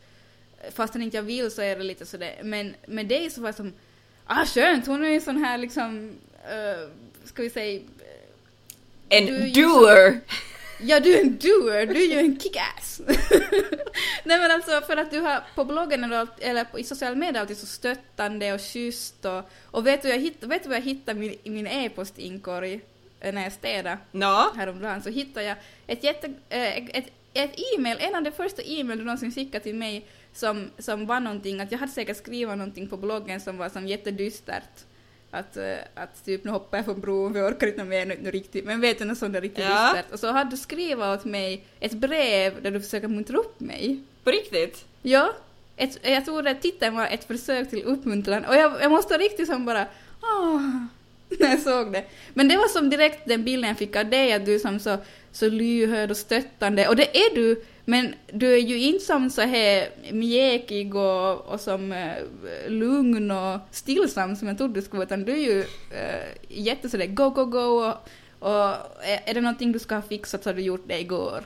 [0.74, 3.56] fastän inte jag vill så är det lite sådär men med dig så var det
[3.56, 3.72] som
[4.26, 6.12] ah skönt hon är ju sån här liksom
[6.44, 6.88] uh,
[7.24, 7.80] ska vi säga
[9.08, 10.20] en doer!
[10.80, 13.00] Ja, du är en doer, du är ju en kickass.
[14.24, 17.40] Nej men alltså för att du har på bloggen eller, eller på, i sociala medier
[17.40, 20.82] alltid så stöttande och schysst och, och vet du, jag hitt, vet du vad jag
[20.82, 22.80] hittade min, min e-postinkorg
[23.20, 24.50] eh, när jag städade Nå?
[24.56, 28.98] häromdagen så hittade jag ett jätte, eh, ett, ett e-mail, en av de första e-mail
[28.98, 32.88] du någonsin skickade till mig som, som var någonting, att jag hade säkert skrivit någonting
[32.88, 34.84] på bloggen som var som jättedystert.
[35.30, 38.30] Att, eh, att typ nu hoppar jag från bron jag orkar inte mer nu, nu
[38.30, 39.92] riktigt, men vet du något sånt där riktigt Ja.
[39.94, 40.12] dystert.
[40.12, 44.00] Och så hade du skrivit åt mig ett brev där du försöker muntra upp mig.
[44.24, 44.84] På riktigt?
[45.02, 45.32] Ja,
[45.76, 49.46] ett, jag tror att titeln var ett försök till uppmuntran och jag, jag måste riktigt
[49.48, 49.86] som bara
[50.22, 50.60] åh,
[51.40, 52.04] när jag såg det.
[52.34, 54.78] Men det var som direkt den bilden jag fick av dig, att du är som
[54.78, 54.96] så,
[55.32, 59.40] så lyhörd och stöttande och det är du men du är ju inte som så
[59.42, 62.16] här mjäkig och, och som eh,
[62.66, 66.88] lugn och stillsam som jag trodde du skulle vara, utan du är ju eh, jätte
[66.88, 67.94] sådär go, go, go och,
[68.38, 68.68] och
[69.02, 71.44] är, är det någonting du ska ha fixat så har du gjort det igår.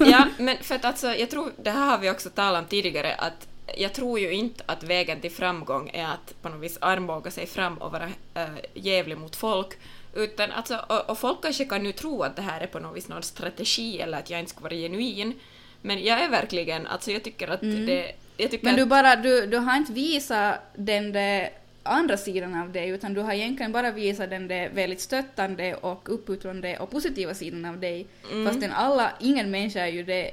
[0.00, 3.14] ja, men för att alltså, jag tror, det här har vi också talat om tidigare,
[3.14, 7.30] att jag tror ju inte att vägen till framgång är att på något vis armbåga
[7.30, 9.78] sig fram och vara äh, jävlig mot folk,
[10.16, 12.96] utan alltså, och, och, folk kanske kan nu tro att det här är på något
[12.96, 15.34] vis någon strategi eller att jag inte ska vara genuin,
[15.82, 17.86] men jag är verkligen, alltså jag tycker att mm.
[17.86, 18.12] det...
[18.36, 21.50] Jag tycker men du att, bara, du, du har inte visat den där
[21.82, 26.14] andra sidan av det, utan du har egentligen bara visat den där väldigt stöttande och
[26.14, 28.06] uppmuntrande och positiva sidan av dig.
[28.32, 28.46] Mm.
[28.46, 30.30] Fastän alla, ingen människa är ju det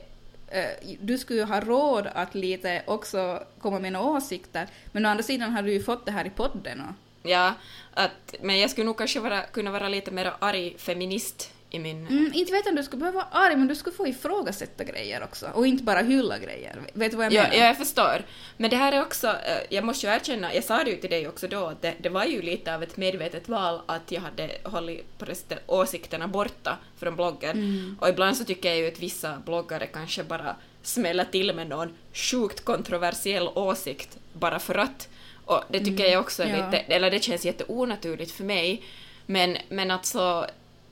[0.55, 5.09] uh, du skulle ju ha råd att lite också komma med några åsikter, men å
[5.09, 6.81] andra sidan har du ju fått det här i podden.
[6.81, 7.10] Och...
[7.23, 7.53] Ja,
[7.93, 12.07] att, men jag skulle nog kanske vara, kunna vara lite mer arg feminist i min...
[12.07, 15.23] Mm, inte vet om du skulle behöva vara arg, men du skulle få ifrågasätta grejer
[15.23, 15.49] också.
[15.53, 16.81] Och inte bara hylla grejer.
[16.93, 17.55] Vet du vad jag ja, menar?
[17.55, 18.25] Ja, jag förstår.
[18.57, 21.09] Men det här är också, eh, jag måste ju erkänna, jag sa det ju till
[21.09, 24.21] dig också då, att det, det var ju lite av ett medvetet val att jag
[24.21, 25.25] hade hållit på
[25.67, 27.51] åsikterna borta från bloggen.
[27.51, 27.97] Mm.
[28.01, 31.93] Och ibland så tycker jag ju att vissa bloggare kanske bara smäller till med någon
[32.13, 35.07] sjukt kontroversiell åsikt bara för att.
[35.51, 36.11] Och det tycker mm.
[36.11, 36.65] jag också är ja.
[36.65, 38.83] lite, eller det känns jätteonaturligt för mig.
[39.25, 40.47] Men, men alltså,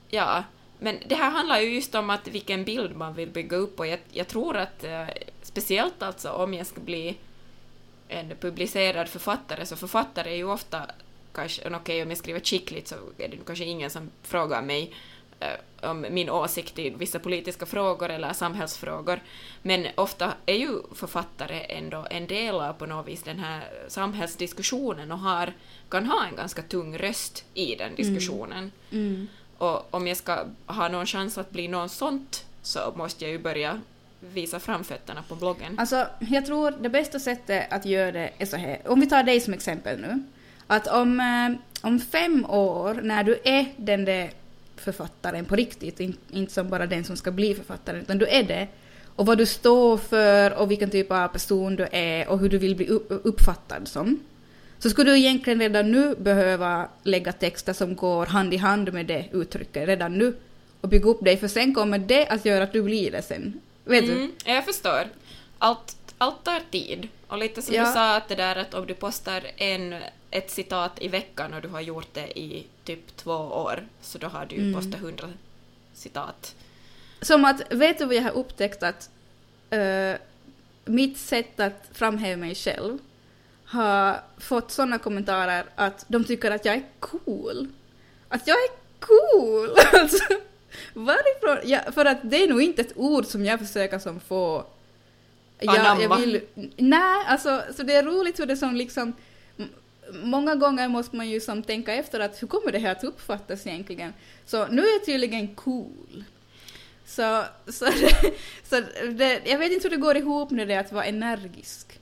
[0.08, 0.44] ja,
[0.78, 3.86] men det här handlar ju just om att vilken bild man vill bygga upp och
[3.86, 5.06] jag, jag tror att eh,
[5.42, 7.16] speciellt alltså om jag ska bli
[8.08, 10.86] en publicerad författare, så författare är ju ofta
[11.32, 14.94] kanske, okej okay, om jag skriver skickligt så är det kanske ingen som frågar mig
[15.82, 19.20] om min åsikt i vissa politiska frågor eller samhällsfrågor,
[19.62, 25.12] men ofta är ju författare ändå en del av på något vis den här samhällsdiskussionen
[25.12, 25.52] och har,
[25.88, 28.72] kan ha en ganska tung röst i den diskussionen.
[28.90, 29.14] Mm.
[29.14, 29.28] Mm.
[29.58, 33.38] Och om jag ska ha någon chans att bli någon sånt så måste jag ju
[33.38, 33.80] börja
[34.20, 35.78] visa framfötterna på bloggen.
[35.78, 38.80] Alltså, jag tror det bästa sättet att göra det är så här.
[38.84, 40.22] Om vi tar dig som exempel nu.
[40.66, 44.30] Att om, eh, om fem år, när du är den där
[44.80, 48.68] författaren på riktigt, inte som bara den som ska bli författare, utan du är det,
[49.16, 52.58] och vad du står för och vilken typ av person du är och hur du
[52.58, 54.20] vill bli uppfattad som
[54.78, 59.06] så skulle du egentligen redan nu behöva lägga texter som går hand i hand med
[59.06, 60.34] det uttrycket redan nu
[60.80, 63.60] och bygga upp dig, för sen kommer det att göra att du blir det sen.
[63.84, 64.52] Vet mm, du?
[64.52, 65.02] Jag förstår.
[65.58, 67.08] Allt, allt tar tid.
[67.26, 67.86] Och lite som ja.
[67.86, 69.94] du sa, att det där att om du postar en,
[70.30, 74.26] ett citat i veckan och du har gjort det i typ två år, så då
[74.26, 74.74] har du ju mm.
[74.74, 75.28] postat hundra
[75.94, 76.54] citat.
[77.22, 79.10] Som att, vet du vad jag har upptäckt att
[79.72, 80.14] uh,
[80.84, 82.98] mitt sätt att framhäva mig själv
[83.64, 87.68] har fått sådana kommentarer att de tycker att jag är cool.
[88.28, 89.76] Att jag är cool!
[90.00, 90.24] Alltså,
[90.94, 91.70] varifrån?
[91.70, 94.64] Ja, för att det är nog inte ett ord som jag försöker som få...
[95.58, 96.40] Jag, jag vill,
[96.76, 99.12] nej, alltså så det är roligt hur det som liksom...
[100.22, 103.66] Många gånger måste man ju som tänka efter att hur kommer det här att uppfattas
[103.66, 104.12] egentligen?
[104.46, 106.24] Så nu är jag tydligen cool.
[107.06, 108.32] Så, så, det,
[108.68, 112.00] så det, jag vet inte hur det går ihop med det att vara energisk.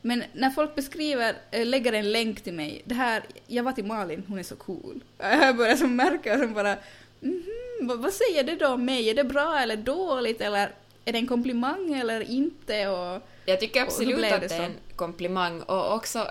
[0.00, 3.84] Men när folk beskriver, äh, lägger en länk till mig, det här, jag var till
[3.84, 5.04] Malin, hon är så cool.
[5.18, 9.10] Jag börjar som märka som bara, mm -hmm, vad, vad, säger det då om mig?
[9.10, 10.72] Är det bra eller dåligt eller
[11.04, 12.88] är det en komplimang eller inte?
[12.88, 16.30] Och, jag tycker absolut att det är en komplimang och också,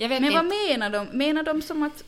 [0.00, 0.42] jag vet Men inte.
[0.42, 1.18] vad menar de?
[1.18, 2.04] Menar de som att,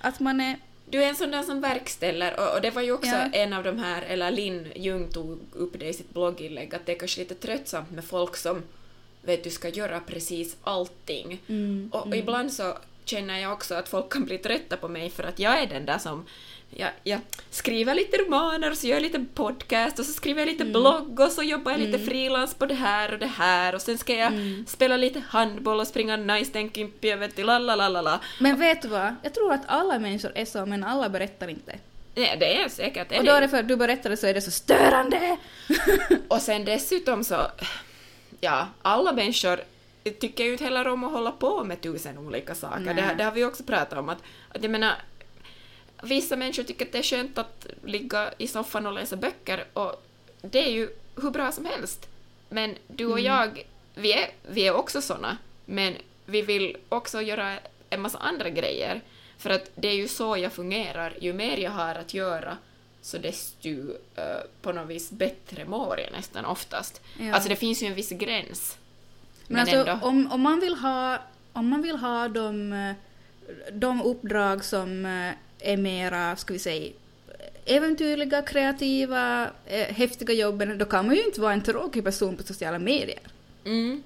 [0.00, 0.56] att man är
[0.90, 3.28] du är en sån där som verkställer och, och det var ju också ja.
[3.32, 6.92] en av de här, eller Linn Ljung tog upp det i sitt blogginlägg, att det
[6.92, 8.62] är kanske lite tröttsamt med folk som
[9.22, 11.42] vet du ska göra precis allting.
[11.48, 12.18] Mm, och, och mm.
[12.18, 15.62] ibland så känner jag också att folk kan bli trötta på mig för att jag
[15.62, 16.26] är den där som
[16.70, 20.46] jag, jag skriver lite romaner och så gör jag lite podcast och så skriver jag
[20.46, 20.72] lite mm.
[20.72, 22.06] blogg och så jobbar jag lite mm.
[22.06, 24.66] frilans på det här och det här och sen ska jag mm.
[24.66, 29.14] spela lite handboll och springa nice tänkimpia vet du la Men vet du vad?
[29.22, 31.78] Jag tror att alla människor är så men alla berättar inte.
[32.14, 33.18] Nej, det är säkert.
[33.18, 35.36] Och då är det för att du berättar det så är det så störande!
[36.28, 37.46] och sen dessutom så
[38.40, 39.60] ja, alla människor
[40.20, 42.94] tycker ju inte heller om att hålla på med tusen olika saker.
[42.94, 44.08] Det, det, har vi också pratat om.
[44.08, 44.94] Att, att jag menar,
[46.06, 50.06] vissa människor tycker att det är skönt att ligga i soffan och läsa böcker och
[50.40, 50.88] det är ju
[51.22, 52.08] hur bra som helst.
[52.48, 53.32] Men du och mm.
[53.32, 55.94] jag, vi är, vi är också såna, men
[56.26, 57.58] vi vill också göra
[57.90, 59.00] en massa andra grejer.
[59.38, 61.14] För att det är ju så jag fungerar.
[61.20, 62.56] Ju mer jag har att göra,
[63.02, 63.94] så desto uh,
[64.62, 67.00] på något vis bättre mår jag nästan oftast.
[67.18, 67.34] Ja.
[67.34, 68.78] Alltså det finns ju en viss gräns.
[69.46, 70.06] Men, men alltså ändå.
[70.06, 71.18] Om, om, man vill ha,
[71.52, 72.94] om man vill ha de,
[73.72, 75.32] de uppdrag som eh,
[75.66, 76.92] är mera, ska vi säga,
[77.64, 82.42] äventyrliga, kreativa, eh, häftiga jobben, då kan man ju inte vara en tråkig person på
[82.42, 83.20] sociala medier.
[83.64, 84.02] Mm.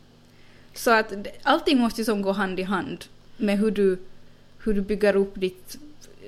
[0.74, 3.04] Så att allting måste ju som gå hand i hand
[3.36, 3.98] med hur du,
[4.64, 5.78] hur du bygger upp ditt,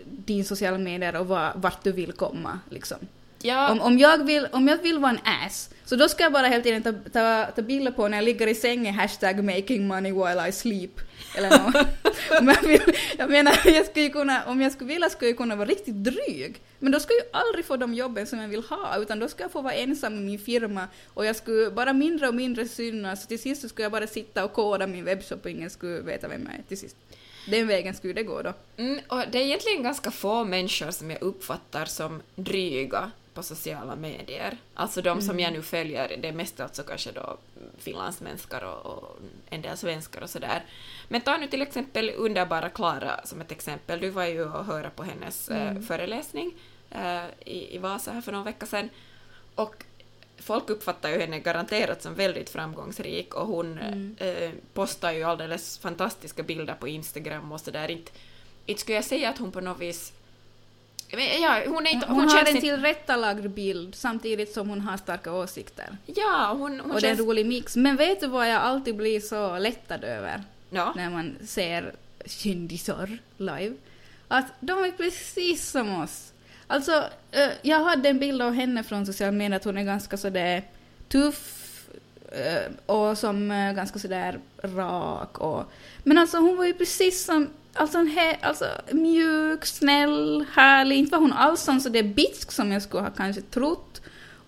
[0.05, 2.59] din sociala medier och va- vart du vill komma.
[2.71, 2.99] Liksom.
[3.43, 6.33] Ja, Om, om, jag vill, om jag vill vara en ass, så då ska jag
[6.33, 9.87] bara hela tiden ta, ta, ta bilder på när jag ligger i sängen, hashtag making
[9.87, 11.01] money while I sleep.
[11.37, 15.39] Eller om jag, vill, jag menar, jag skulle kunna, om jag skulle vilja skulle jag
[15.39, 16.61] kunna vara riktigt dryg.
[16.79, 19.29] Men då skulle jag ju aldrig få de jobben som jag vill ha, utan då
[19.29, 22.69] skulle jag få vara ensam i min firma och jag skulle bara mindre och mindre
[22.69, 25.71] synas, så till sist så skulle jag bara sitta och koda min webbshop och ingen
[25.71, 26.97] skulle veta vem jag är till sist.
[27.47, 28.53] Den vägen skulle det gå då.
[28.77, 33.97] mm, och det är egentligen ganska få människor som jag uppfattar som dryga på sociala
[33.97, 34.57] medier.
[34.75, 37.39] Alltså de som jag nu följer, det är mest alltså kanske då
[37.79, 39.19] finlandssvenskar och, och
[39.51, 40.65] en del svenskar och sådär.
[41.09, 44.01] Men ta nu till exempel underbara Klara som ett exempel.
[44.01, 46.53] Du var ju och hörde på hennes eh, föreläsning
[46.91, 48.89] eh, i, i Vasa här för någon vecka sedan.
[49.55, 49.85] Och
[50.39, 53.79] folk uppfattar ju henne garanterat som väldigt framgångsrik och hon
[54.19, 57.91] eh, postar ju alldeles fantastiska bilder på Instagram och sådär.
[57.91, 58.13] Inte,
[58.67, 60.13] inte skulle jag säga att hon på något vis...
[61.21, 62.07] Ja, hon inte...
[62.07, 65.97] Hon, har känns en tillrättalagd bild samtidigt som hon har starka åsikter.
[66.07, 67.29] Ja, hon, hon och det är en känns...
[67.29, 67.77] rolig mix.
[67.77, 70.93] Men vet du vad jag alltid blir så lättad över Ja.
[70.97, 71.95] när man ser
[72.27, 73.75] kändisar live?
[74.29, 76.33] Att de är precis som oss.
[76.67, 80.17] Alltså, eh, jag hade en bild av henne från sociala medier att hon är ganska
[80.17, 80.63] sådär
[81.09, 81.59] tuff
[82.33, 85.73] eh, och som eh, ganska sådär rak och...
[86.05, 87.49] Men alltså hon var ju precis som...
[87.75, 90.99] Alltså, en he, alltså mjuk, snäll, härlig.
[90.99, 94.03] Inte var hon alls sån så det är bitsk som jag skulle ha kanske trott.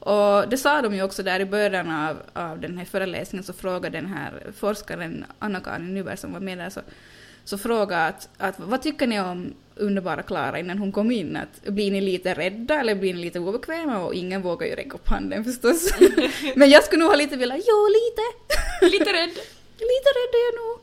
[0.04, 3.52] Och det sa de ju också där i början av, av den här föreläsningen så
[3.52, 6.80] frågade den här forskaren Anna-Karin Nyberg som var med där så,
[7.44, 11.36] så frågade att, att vad tycker ni om underbara Klara innan hon kom in?
[11.36, 13.98] Att, blir ni lite rädda eller blir ni lite obekväma?
[13.98, 15.94] Och ingen vågar ju räcka upp handen förstås.
[16.56, 18.96] Men jag skulle nog ha lite velat, jo lite.
[18.96, 19.30] Lite rädd.
[19.78, 20.80] lite rädd är jag nog.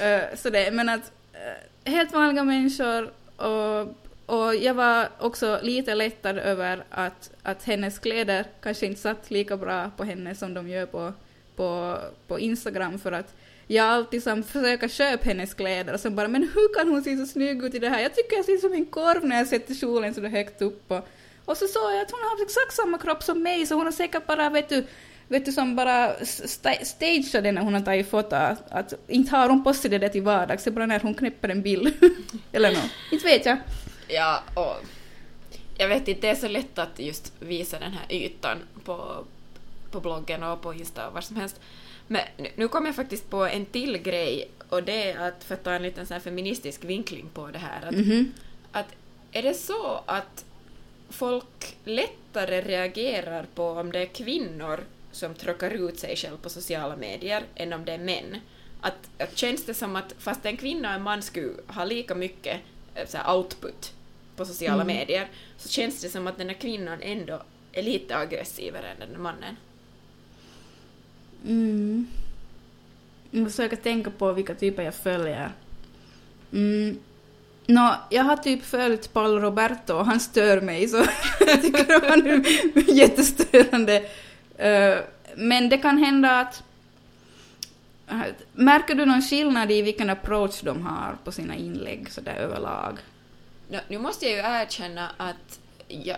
[0.00, 3.80] Uh, så det, men att Eh, helt vanliga människor och,
[4.26, 9.56] och jag var också lite lättad över att, att hennes kläder kanske inte satt lika
[9.56, 11.12] bra på henne som de gör på,
[11.56, 13.34] på, på Instagram för att
[13.66, 17.16] jag alltid som försöker köpa hennes kläder och så bara men hur kan hon se
[17.16, 18.00] så snygg ut i det här?
[18.00, 20.90] Jag tycker jag ser ut som en korv när jag sätter kjolen så högt upp
[20.90, 21.08] och,
[21.44, 23.92] och så såg jag att hon har exakt samma kropp som mig så hon har
[23.92, 24.84] säkert bara vet du
[25.30, 28.36] vet du, som bara sta- stageade när hon har tagit foto,
[28.70, 31.14] att, inte har hon på sig det där till vardags, det är bara när hon
[31.14, 31.92] knäpper en bild.
[32.52, 32.90] Eller något.
[33.12, 33.56] Inte vet jag.
[34.08, 34.76] Ja, och
[35.78, 39.24] jag vet inte, det är så lätt att just visa den här ytan på,
[39.90, 41.60] på bloggen och på Insta och var som helst.
[42.06, 42.22] Men
[42.56, 45.72] nu- kom jag faktiskt på en till grej och det är att, för att ta
[45.72, 48.32] en liten sån här feministisk vinkling på det här, att, Mhm.
[48.72, 48.86] att
[49.32, 50.44] är det så att
[51.08, 54.80] folk lättare reagerar på om det är kvinnor
[55.20, 58.36] som tråkar ut sig själv på sociala medier än om det är män?
[58.80, 62.14] Att, att känns det som att fast en kvinna och en man skulle ha lika
[62.14, 62.60] mycket
[62.94, 63.92] eh, så här, output
[64.36, 64.96] på sociala Mm.
[64.96, 69.10] medier så känns det som att den här kvinnan ändå är lite aggressivare än den
[69.10, 69.56] här mannen.
[71.46, 72.06] Mm.
[73.30, 75.52] Jag försöker tänka på vilka typer jag följer.
[76.52, 76.98] Mm.
[77.66, 80.96] Nå, jag har typ följt Paolo Roberto och han stör mig så
[81.40, 84.02] jag tycker han är jättestörande.
[84.60, 84.98] Eh,
[85.36, 86.62] men det kan hända att...
[88.52, 92.98] Märker du någon skillnad i vilken approach de har på sina inlägg sådär överlag?
[93.68, 96.16] Nå, nu måste jag ju erkänna att ja,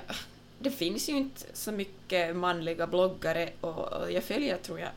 [0.59, 4.89] det finns ju inte så mycket manliga bloggare och, och jag följer, tror jag,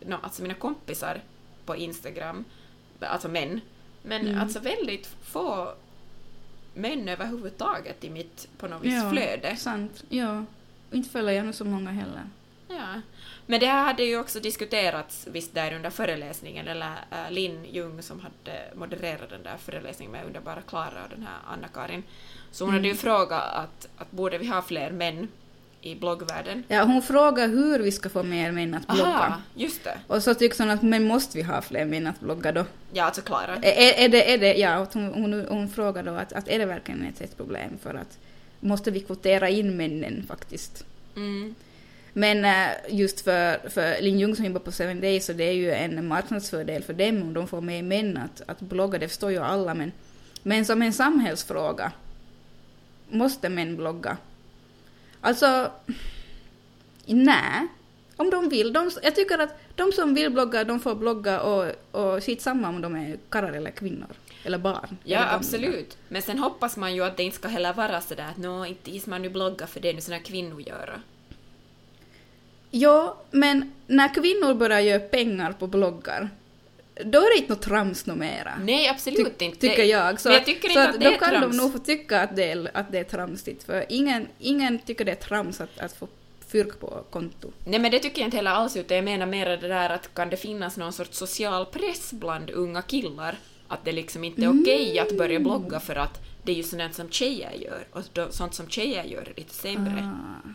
[0.00, 1.20] no, alltså mina kompisar
[1.64, 2.44] på Instagram,
[3.00, 3.60] alltså män,
[4.02, 4.40] men Mm.
[4.40, 5.74] alltså väldigt få
[6.74, 9.10] män överhuvudtaget i mitt, på något vis, Ja.
[9.10, 9.56] flöde.
[9.56, 10.44] Sant, ja.
[10.92, 12.22] Inte följer jag nog så många heller.
[12.68, 13.00] Ja.
[13.46, 18.02] Men det här hade ju också diskuterats visst där under föreläsningen, eller äh, Linn Ljung
[18.02, 22.02] som hade modererat den där föreläsningen med underbara Klara och den här Anna-Karin.
[22.50, 22.98] Så hon hade ju Mm.
[23.02, 25.28] frågat att, att borde vi ha fler män
[25.80, 26.64] i bloggvärlden?
[26.68, 29.10] Ja, hon frågar hur vi ska få mer män att blogga.
[29.10, 29.98] Aha, just det.
[30.06, 32.64] Och så tycks hon att men måste vi ha fler män att blogga då?
[32.92, 33.56] Ja, alltså Klara.
[33.56, 36.66] Är, är, det, är det, ja, hon, hon, hon frågar då att, att är det
[36.66, 38.18] verkligen ett, ett problem för att
[38.60, 40.84] måste vi kvotera in männen faktiskt?
[41.16, 41.54] Mm.
[42.16, 45.52] Men eh, just för, för Lin Jung som jobbar på Seven Days så det är
[45.52, 49.30] ju en marknadsfördel för dem om de får med män att, att blogga, det förstår
[49.30, 49.92] ju alla men,
[50.42, 51.92] men som en samhällsfråga
[53.08, 54.16] måste män blogga.
[55.20, 55.70] Alltså,
[57.06, 57.68] nej.
[58.16, 58.72] Om de vill.
[58.72, 62.80] De, jag tycker att de som vill blogga, de får blogga och, och skitsamma om
[62.80, 64.08] de är karlar eller kvinnor.
[64.44, 64.96] Eller barn.
[65.04, 65.96] Ja, eller absolut.
[66.08, 68.90] Men sen hoppas man ju att det inte ska heller vara sådär att nå, inte
[68.90, 71.00] is man nu blogga för det är nu sådana kvinnor göra.
[72.76, 76.30] Ja, men när kvinnor börjar göra pengar på bloggar,
[77.04, 78.52] då är det inte något trams nå mera.
[78.62, 79.60] Nej, absolut Ty- inte.
[79.60, 80.20] Tycker jag.
[80.20, 81.56] Så, jag tycker så inte att att då kan trams.
[81.56, 85.04] de nog få tycka att det är, att det är tramsigt, för ingen, ingen tycker
[85.04, 86.08] det är trams att, att få
[86.46, 87.52] fyrk på konto.
[87.64, 90.14] Nej men det tycker jag inte heller alls utan jag menar mer det där att
[90.14, 94.62] kan det finnas någon sorts social press bland unga killar att det liksom inte är
[94.62, 98.54] okej att börja blogga för att det är ju sånt som tjejer gör och sånt
[98.54, 100.12] som tjejer gör är lite sämre.
[100.14, 100.48] Ah,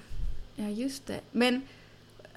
[0.55, 1.19] ja, just det.
[1.31, 1.61] Men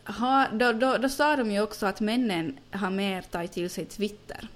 [0.04, 3.84] ha, då, då, då sa de ju också att männen har mer tagit till sig
[3.84, 4.48] Twitter.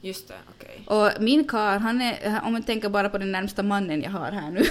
[0.00, 0.82] Just det, okej.
[0.86, 4.32] Och min karl, han är, om man tänker bara på den närmsta mannen jag har
[4.32, 4.64] här nu,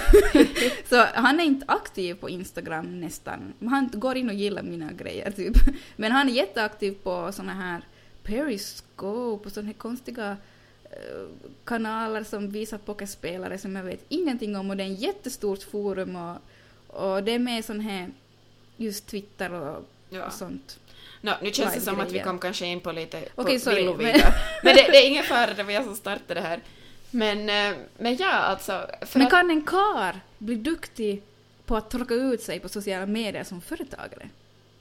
[0.88, 3.52] så han är inte aktiv på Instagram nästan.
[3.60, 5.56] Han går in och gillar mina grejer typ.
[5.96, 7.82] Men han är jätteaktiv på såna här
[8.22, 10.36] Periscope och såna här konstiga
[10.84, 11.26] eh,
[11.64, 16.16] kanaler som visar pokerspelare som jag vet ingenting om och det är en jättestort forum
[16.16, 16.36] och,
[16.86, 18.10] och det är med sån här
[18.76, 20.26] just Twitter och, Ja.
[20.26, 20.78] och sånt.
[21.20, 23.76] Nå, nu känns det som att vi kom kanske in på lite på Okej, sorry,
[23.76, 24.34] villovägar.
[24.62, 26.60] Men det, det är ingen fara, det var jag som startade det här.
[27.10, 28.90] Men, eh, men ja, alltså...
[29.14, 31.22] Men kan en kar bli duktig
[31.64, 34.28] på att tråka ut sig på sociala medier som företagare?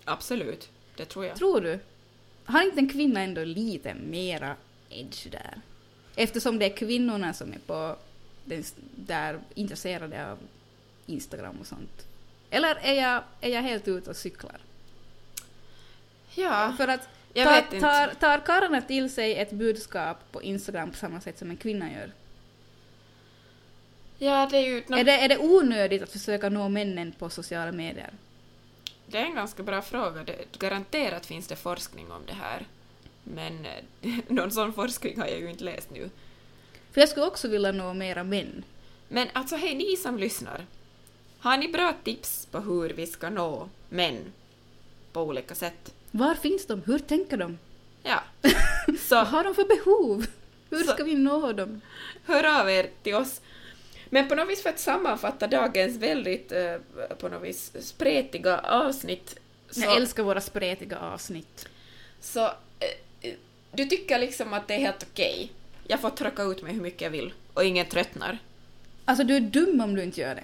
[0.06, 1.38] Absolut, det tror jag.
[1.38, 1.80] Tror du?
[2.46, 4.56] Har inte en kvinna ändå lite mera
[4.90, 5.62] edge där?
[6.16, 7.96] Eftersom det är kvinnorna som är på
[8.46, 8.64] den,
[8.96, 10.38] där intresserade av
[11.06, 12.08] Instagram och sånt.
[12.50, 14.58] Eller är jag, är jag helt ute och cyklar?
[16.36, 17.80] Ja, För att jag tar, inte.
[17.80, 21.92] tar, tar karlarna till sig ett budskap på Instagram på samma sätt som en kvinna
[21.94, 22.12] gör?
[24.18, 24.84] Ja, det är ju...
[24.88, 28.14] nå- Är, det, är det onödigt att försöka nå männen på sociala medier?
[29.08, 30.24] Det är en ganska bra fråga.
[30.24, 32.66] Det, garanterat finns det forskning om det här.
[33.24, 36.10] Men eh, någon sån forskning har jag ju inte läst nu.
[36.92, 38.64] För jag skulle också vilja nå mera män.
[39.08, 40.66] Men alltså hej ni som lyssnar.
[41.40, 44.18] Har ni bra tips på hur vi ska nå män
[45.14, 45.94] på olika sätt?
[46.18, 46.82] Var finns de?
[46.86, 47.58] Hur tänker de?
[48.04, 48.24] Ja.
[48.88, 50.26] Vad Så har de för behov?
[50.70, 51.82] Hur Så- ska vi nå dem?
[52.26, 53.42] hör av er till oss.
[54.10, 56.76] Men på något vis för att sammanfatta dagens väldigt eh,
[57.20, 59.36] på något vis spretiga avsnitt
[59.70, 61.68] så, Jag älskar våra spretiga avsnitt.
[62.22, 63.34] så eh,
[63.72, 65.52] du tycker liksom att det är helt okej.
[65.88, 68.38] Jag får trycka ut mig hur mycket jag vill och ingen tröttnar.
[69.06, 70.44] Alltså du är dum om du inte gör det.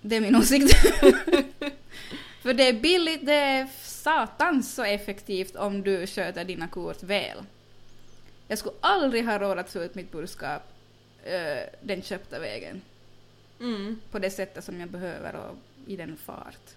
[0.00, 0.74] Det är min åsikt.
[2.42, 3.66] För det är billigt, det är
[4.04, 7.38] satans så effektivt om du sköter dina kort väl.
[8.48, 10.62] Jag skulle aldrig ha råd att få ut mitt budskap
[11.24, 12.82] eh, den köpta vägen.
[13.60, 14.00] Mm.
[14.10, 16.74] På det sättet som jag behöver och i den fart.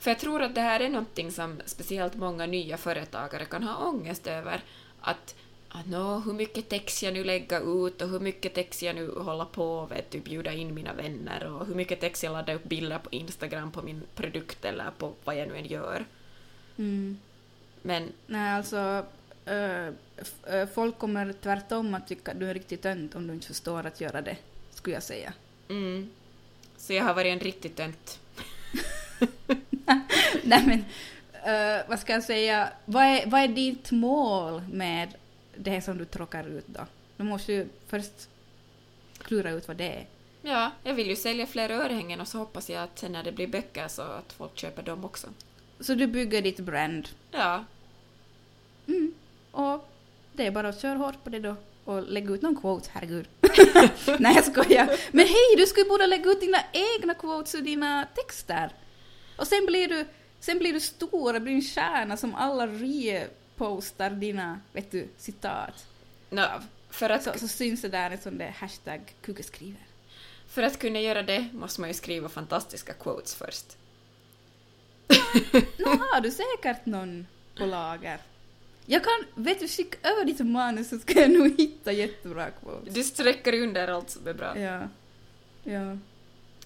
[0.00, 3.88] För jag tror att det här är någonting som speciellt många nya företagare kan ha
[3.88, 4.60] ångest över.
[5.00, 5.34] Att,
[5.68, 9.10] att nå, hur mycket text jag nu lägga ut och hur mycket text jag nu
[9.10, 12.64] hålla på vet du, bjuda in mina vänner och hur mycket text jag laddar upp
[12.64, 16.04] bilder på Instagram på min produkt eller på vad jag nu än gör.
[16.76, 17.18] Mm.
[17.82, 19.04] Men Nej, alltså
[19.44, 23.86] eh, folk kommer tvärtom att tycka att du är riktigt tönt om du inte förstår
[23.86, 24.36] att göra det,
[24.70, 25.32] skulle jag säga.
[25.68, 26.10] mm,
[26.76, 28.20] så jag har varit en riktig tönt.
[30.42, 30.84] Nej men,
[31.32, 35.14] eh, vad ska jag säga, vad är, vad är ditt mål med
[35.58, 36.80] det som du tråkar ut då?
[37.16, 38.28] Du måste ju först
[39.18, 40.06] klura ut vad det är.
[40.42, 43.32] Ja, jag vill ju sälja fler örhängen och så hoppas jag att sen när det
[43.32, 45.26] blir böcker så att folk köper dem också.
[45.80, 47.08] Så du bygger ditt brand.
[47.30, 47.64] Ja,
[48.86, 49.14] Mm.
[49.50, 49.88] Och
[50.32, 51.56] det är bara att köra hårt på det då.
[51.84, 53.28] Och lägga ut någon quote, herregud.
[54.18, 54.86] Nej jag skojar.
[55.12, 58.70] Men hej, du skulle borde lägga ut dina egna quotes och dina texter.
[59.38, 60.04] Och sen blir du,
[60.40, 62.66] sen blir du stor och blir en stjärna som alla
[63.58, 65.86] repostar dina, vet du, citat.
[66.30, 66.42] no,
[66.90, 69.86] för att Så, så syns det där en sån där hashtag kuggeskriver.
[70.48, 73.76] För att kunna göra det måste man ju skriva fantastiska quotes först.
[75.78, 77.26] Nå har du säkert någon
[77.58, 78.18] på lager.
[78.86, 82.94] Jag kan, vet du, skicka över ditt manus så ska jag nog hitta jättebra quotes.
[82.94, 84.58] Du sträcker under allt som är bra.
[84.58, 84.88] Ja.
[85.64, 85.98] Ja.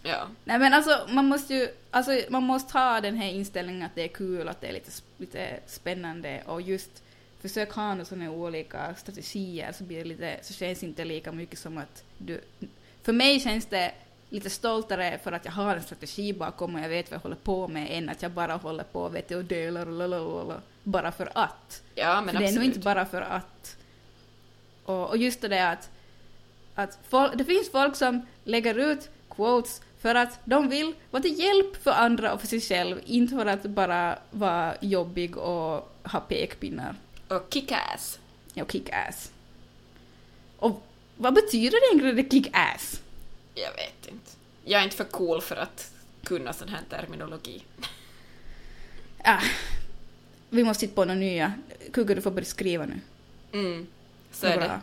[0.03, 0.29] Ja.
[0.45, 4.03] Nej men alltså man måste ju, alltså man måste ha den här inställningen att det
[4.03, 7.03] är kul, att det är lite, lite spännande och just
[7.41, 11.33] försök ha några sådana olika strategier så blir det lite, så känns det inte lika
[11.33, 12.41] mycket som att du,
[13.03, 13.93] för mig känns det
[14.29, 17.37] lite stoltare för att jag har en strategi bakom och jag vet vad jag håller
[17.37, 21.13] på med än att jag bara håller på vet du, och delar och lalalala, bara
[21.13, 21.83] för att.
[21.95, 22.67] Ja, men för det är nog absolut.
[22.67, 23.77] inte bara för att.
[24.85, 25.91] Och, och just det där att,
[26.75, 31.39] att folk, det finns folk som lägger ut quotes för att de vill vara till
[31.39, 36.21] hjälp för andra och för sig själv, inte för att bara vara jobbig och ha
[36.29, 36.97] pekpinnar.
[37.29, 38.19] Och kick-ass.
[38.55, 39.31] Ja, kick-ass.
[40.57, 40.83] Och
[41.17, 43.01] vad betyder det egentligen det kick-ass?
[43.55, 44.31] Jag vet inte.
[44.65, 45.93] Jag är inte för cool för att
[46.25, 47.63] kunna sån här terminologi.
[49.25, 49.43] Ah,
[50.49, 51.53] vi måste hitta på några nya.
[51.93, 53.01] Kugga, du får börja skriva nu.
[53.53, 53.87] Mm,
[54.33, 54.81] så är det.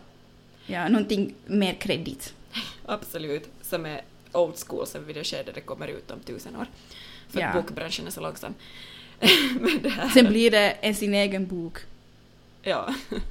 [0.66, 2.34] Ja, någonting mer kredit.
[2.86, 3.50] Absolut.
[3.62, 4.02] Som är
[4.32, 6.66] old school sen vid det skede det kommer ut om tusen år.
[7.30, 7.48] För Ja.
[7.48, 8.54] att bokbranschen är så långsam.
[10.14, 11.78] Sen blir det en sin egen bok.
[12.62, 12.94] Ja.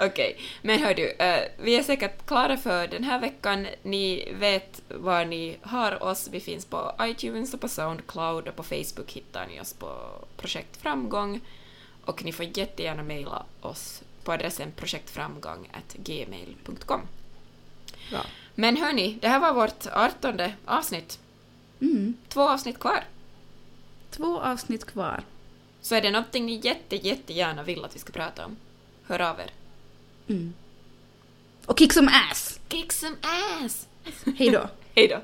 [0.00, 3.66] Okej, men hör du, eh, vi är säkert klara för den här veckan.
[3.82, 6.28] Ni vet var ni har oss.
[6.32, 9.98] Vi finns på iTunes och på Soundcloud och på Facebook hittar ni oss på
[10.36, 11.40] Projekt Framgång.
[12.04, 17.00] Och ni får jättegärna mejla oss på adressen projektframgång.gmail.com.
[18.10, 18.26] Bra.
[18.54, 21.18] Men hörni, det här var vårt artonde avsnitt.
[21.80, 22.14] Mm.
[22.28, 23.04] Två avsnitt kvar.
[24.10, 25.24] Två avsnitt kvar.
[25.80, 28.56] Så är det någonting ni jätte, jättegärna vill att vi ska prata om,
[29.06, 29.50] hör av er.
[30.28, 30.54] Mm.
[31.66, 32.60] Och kick some ass!
[32.68, 33.86] Kick some ass!
[34.36, 34.68] Hej då!
[34.94, 35.20] Hej då!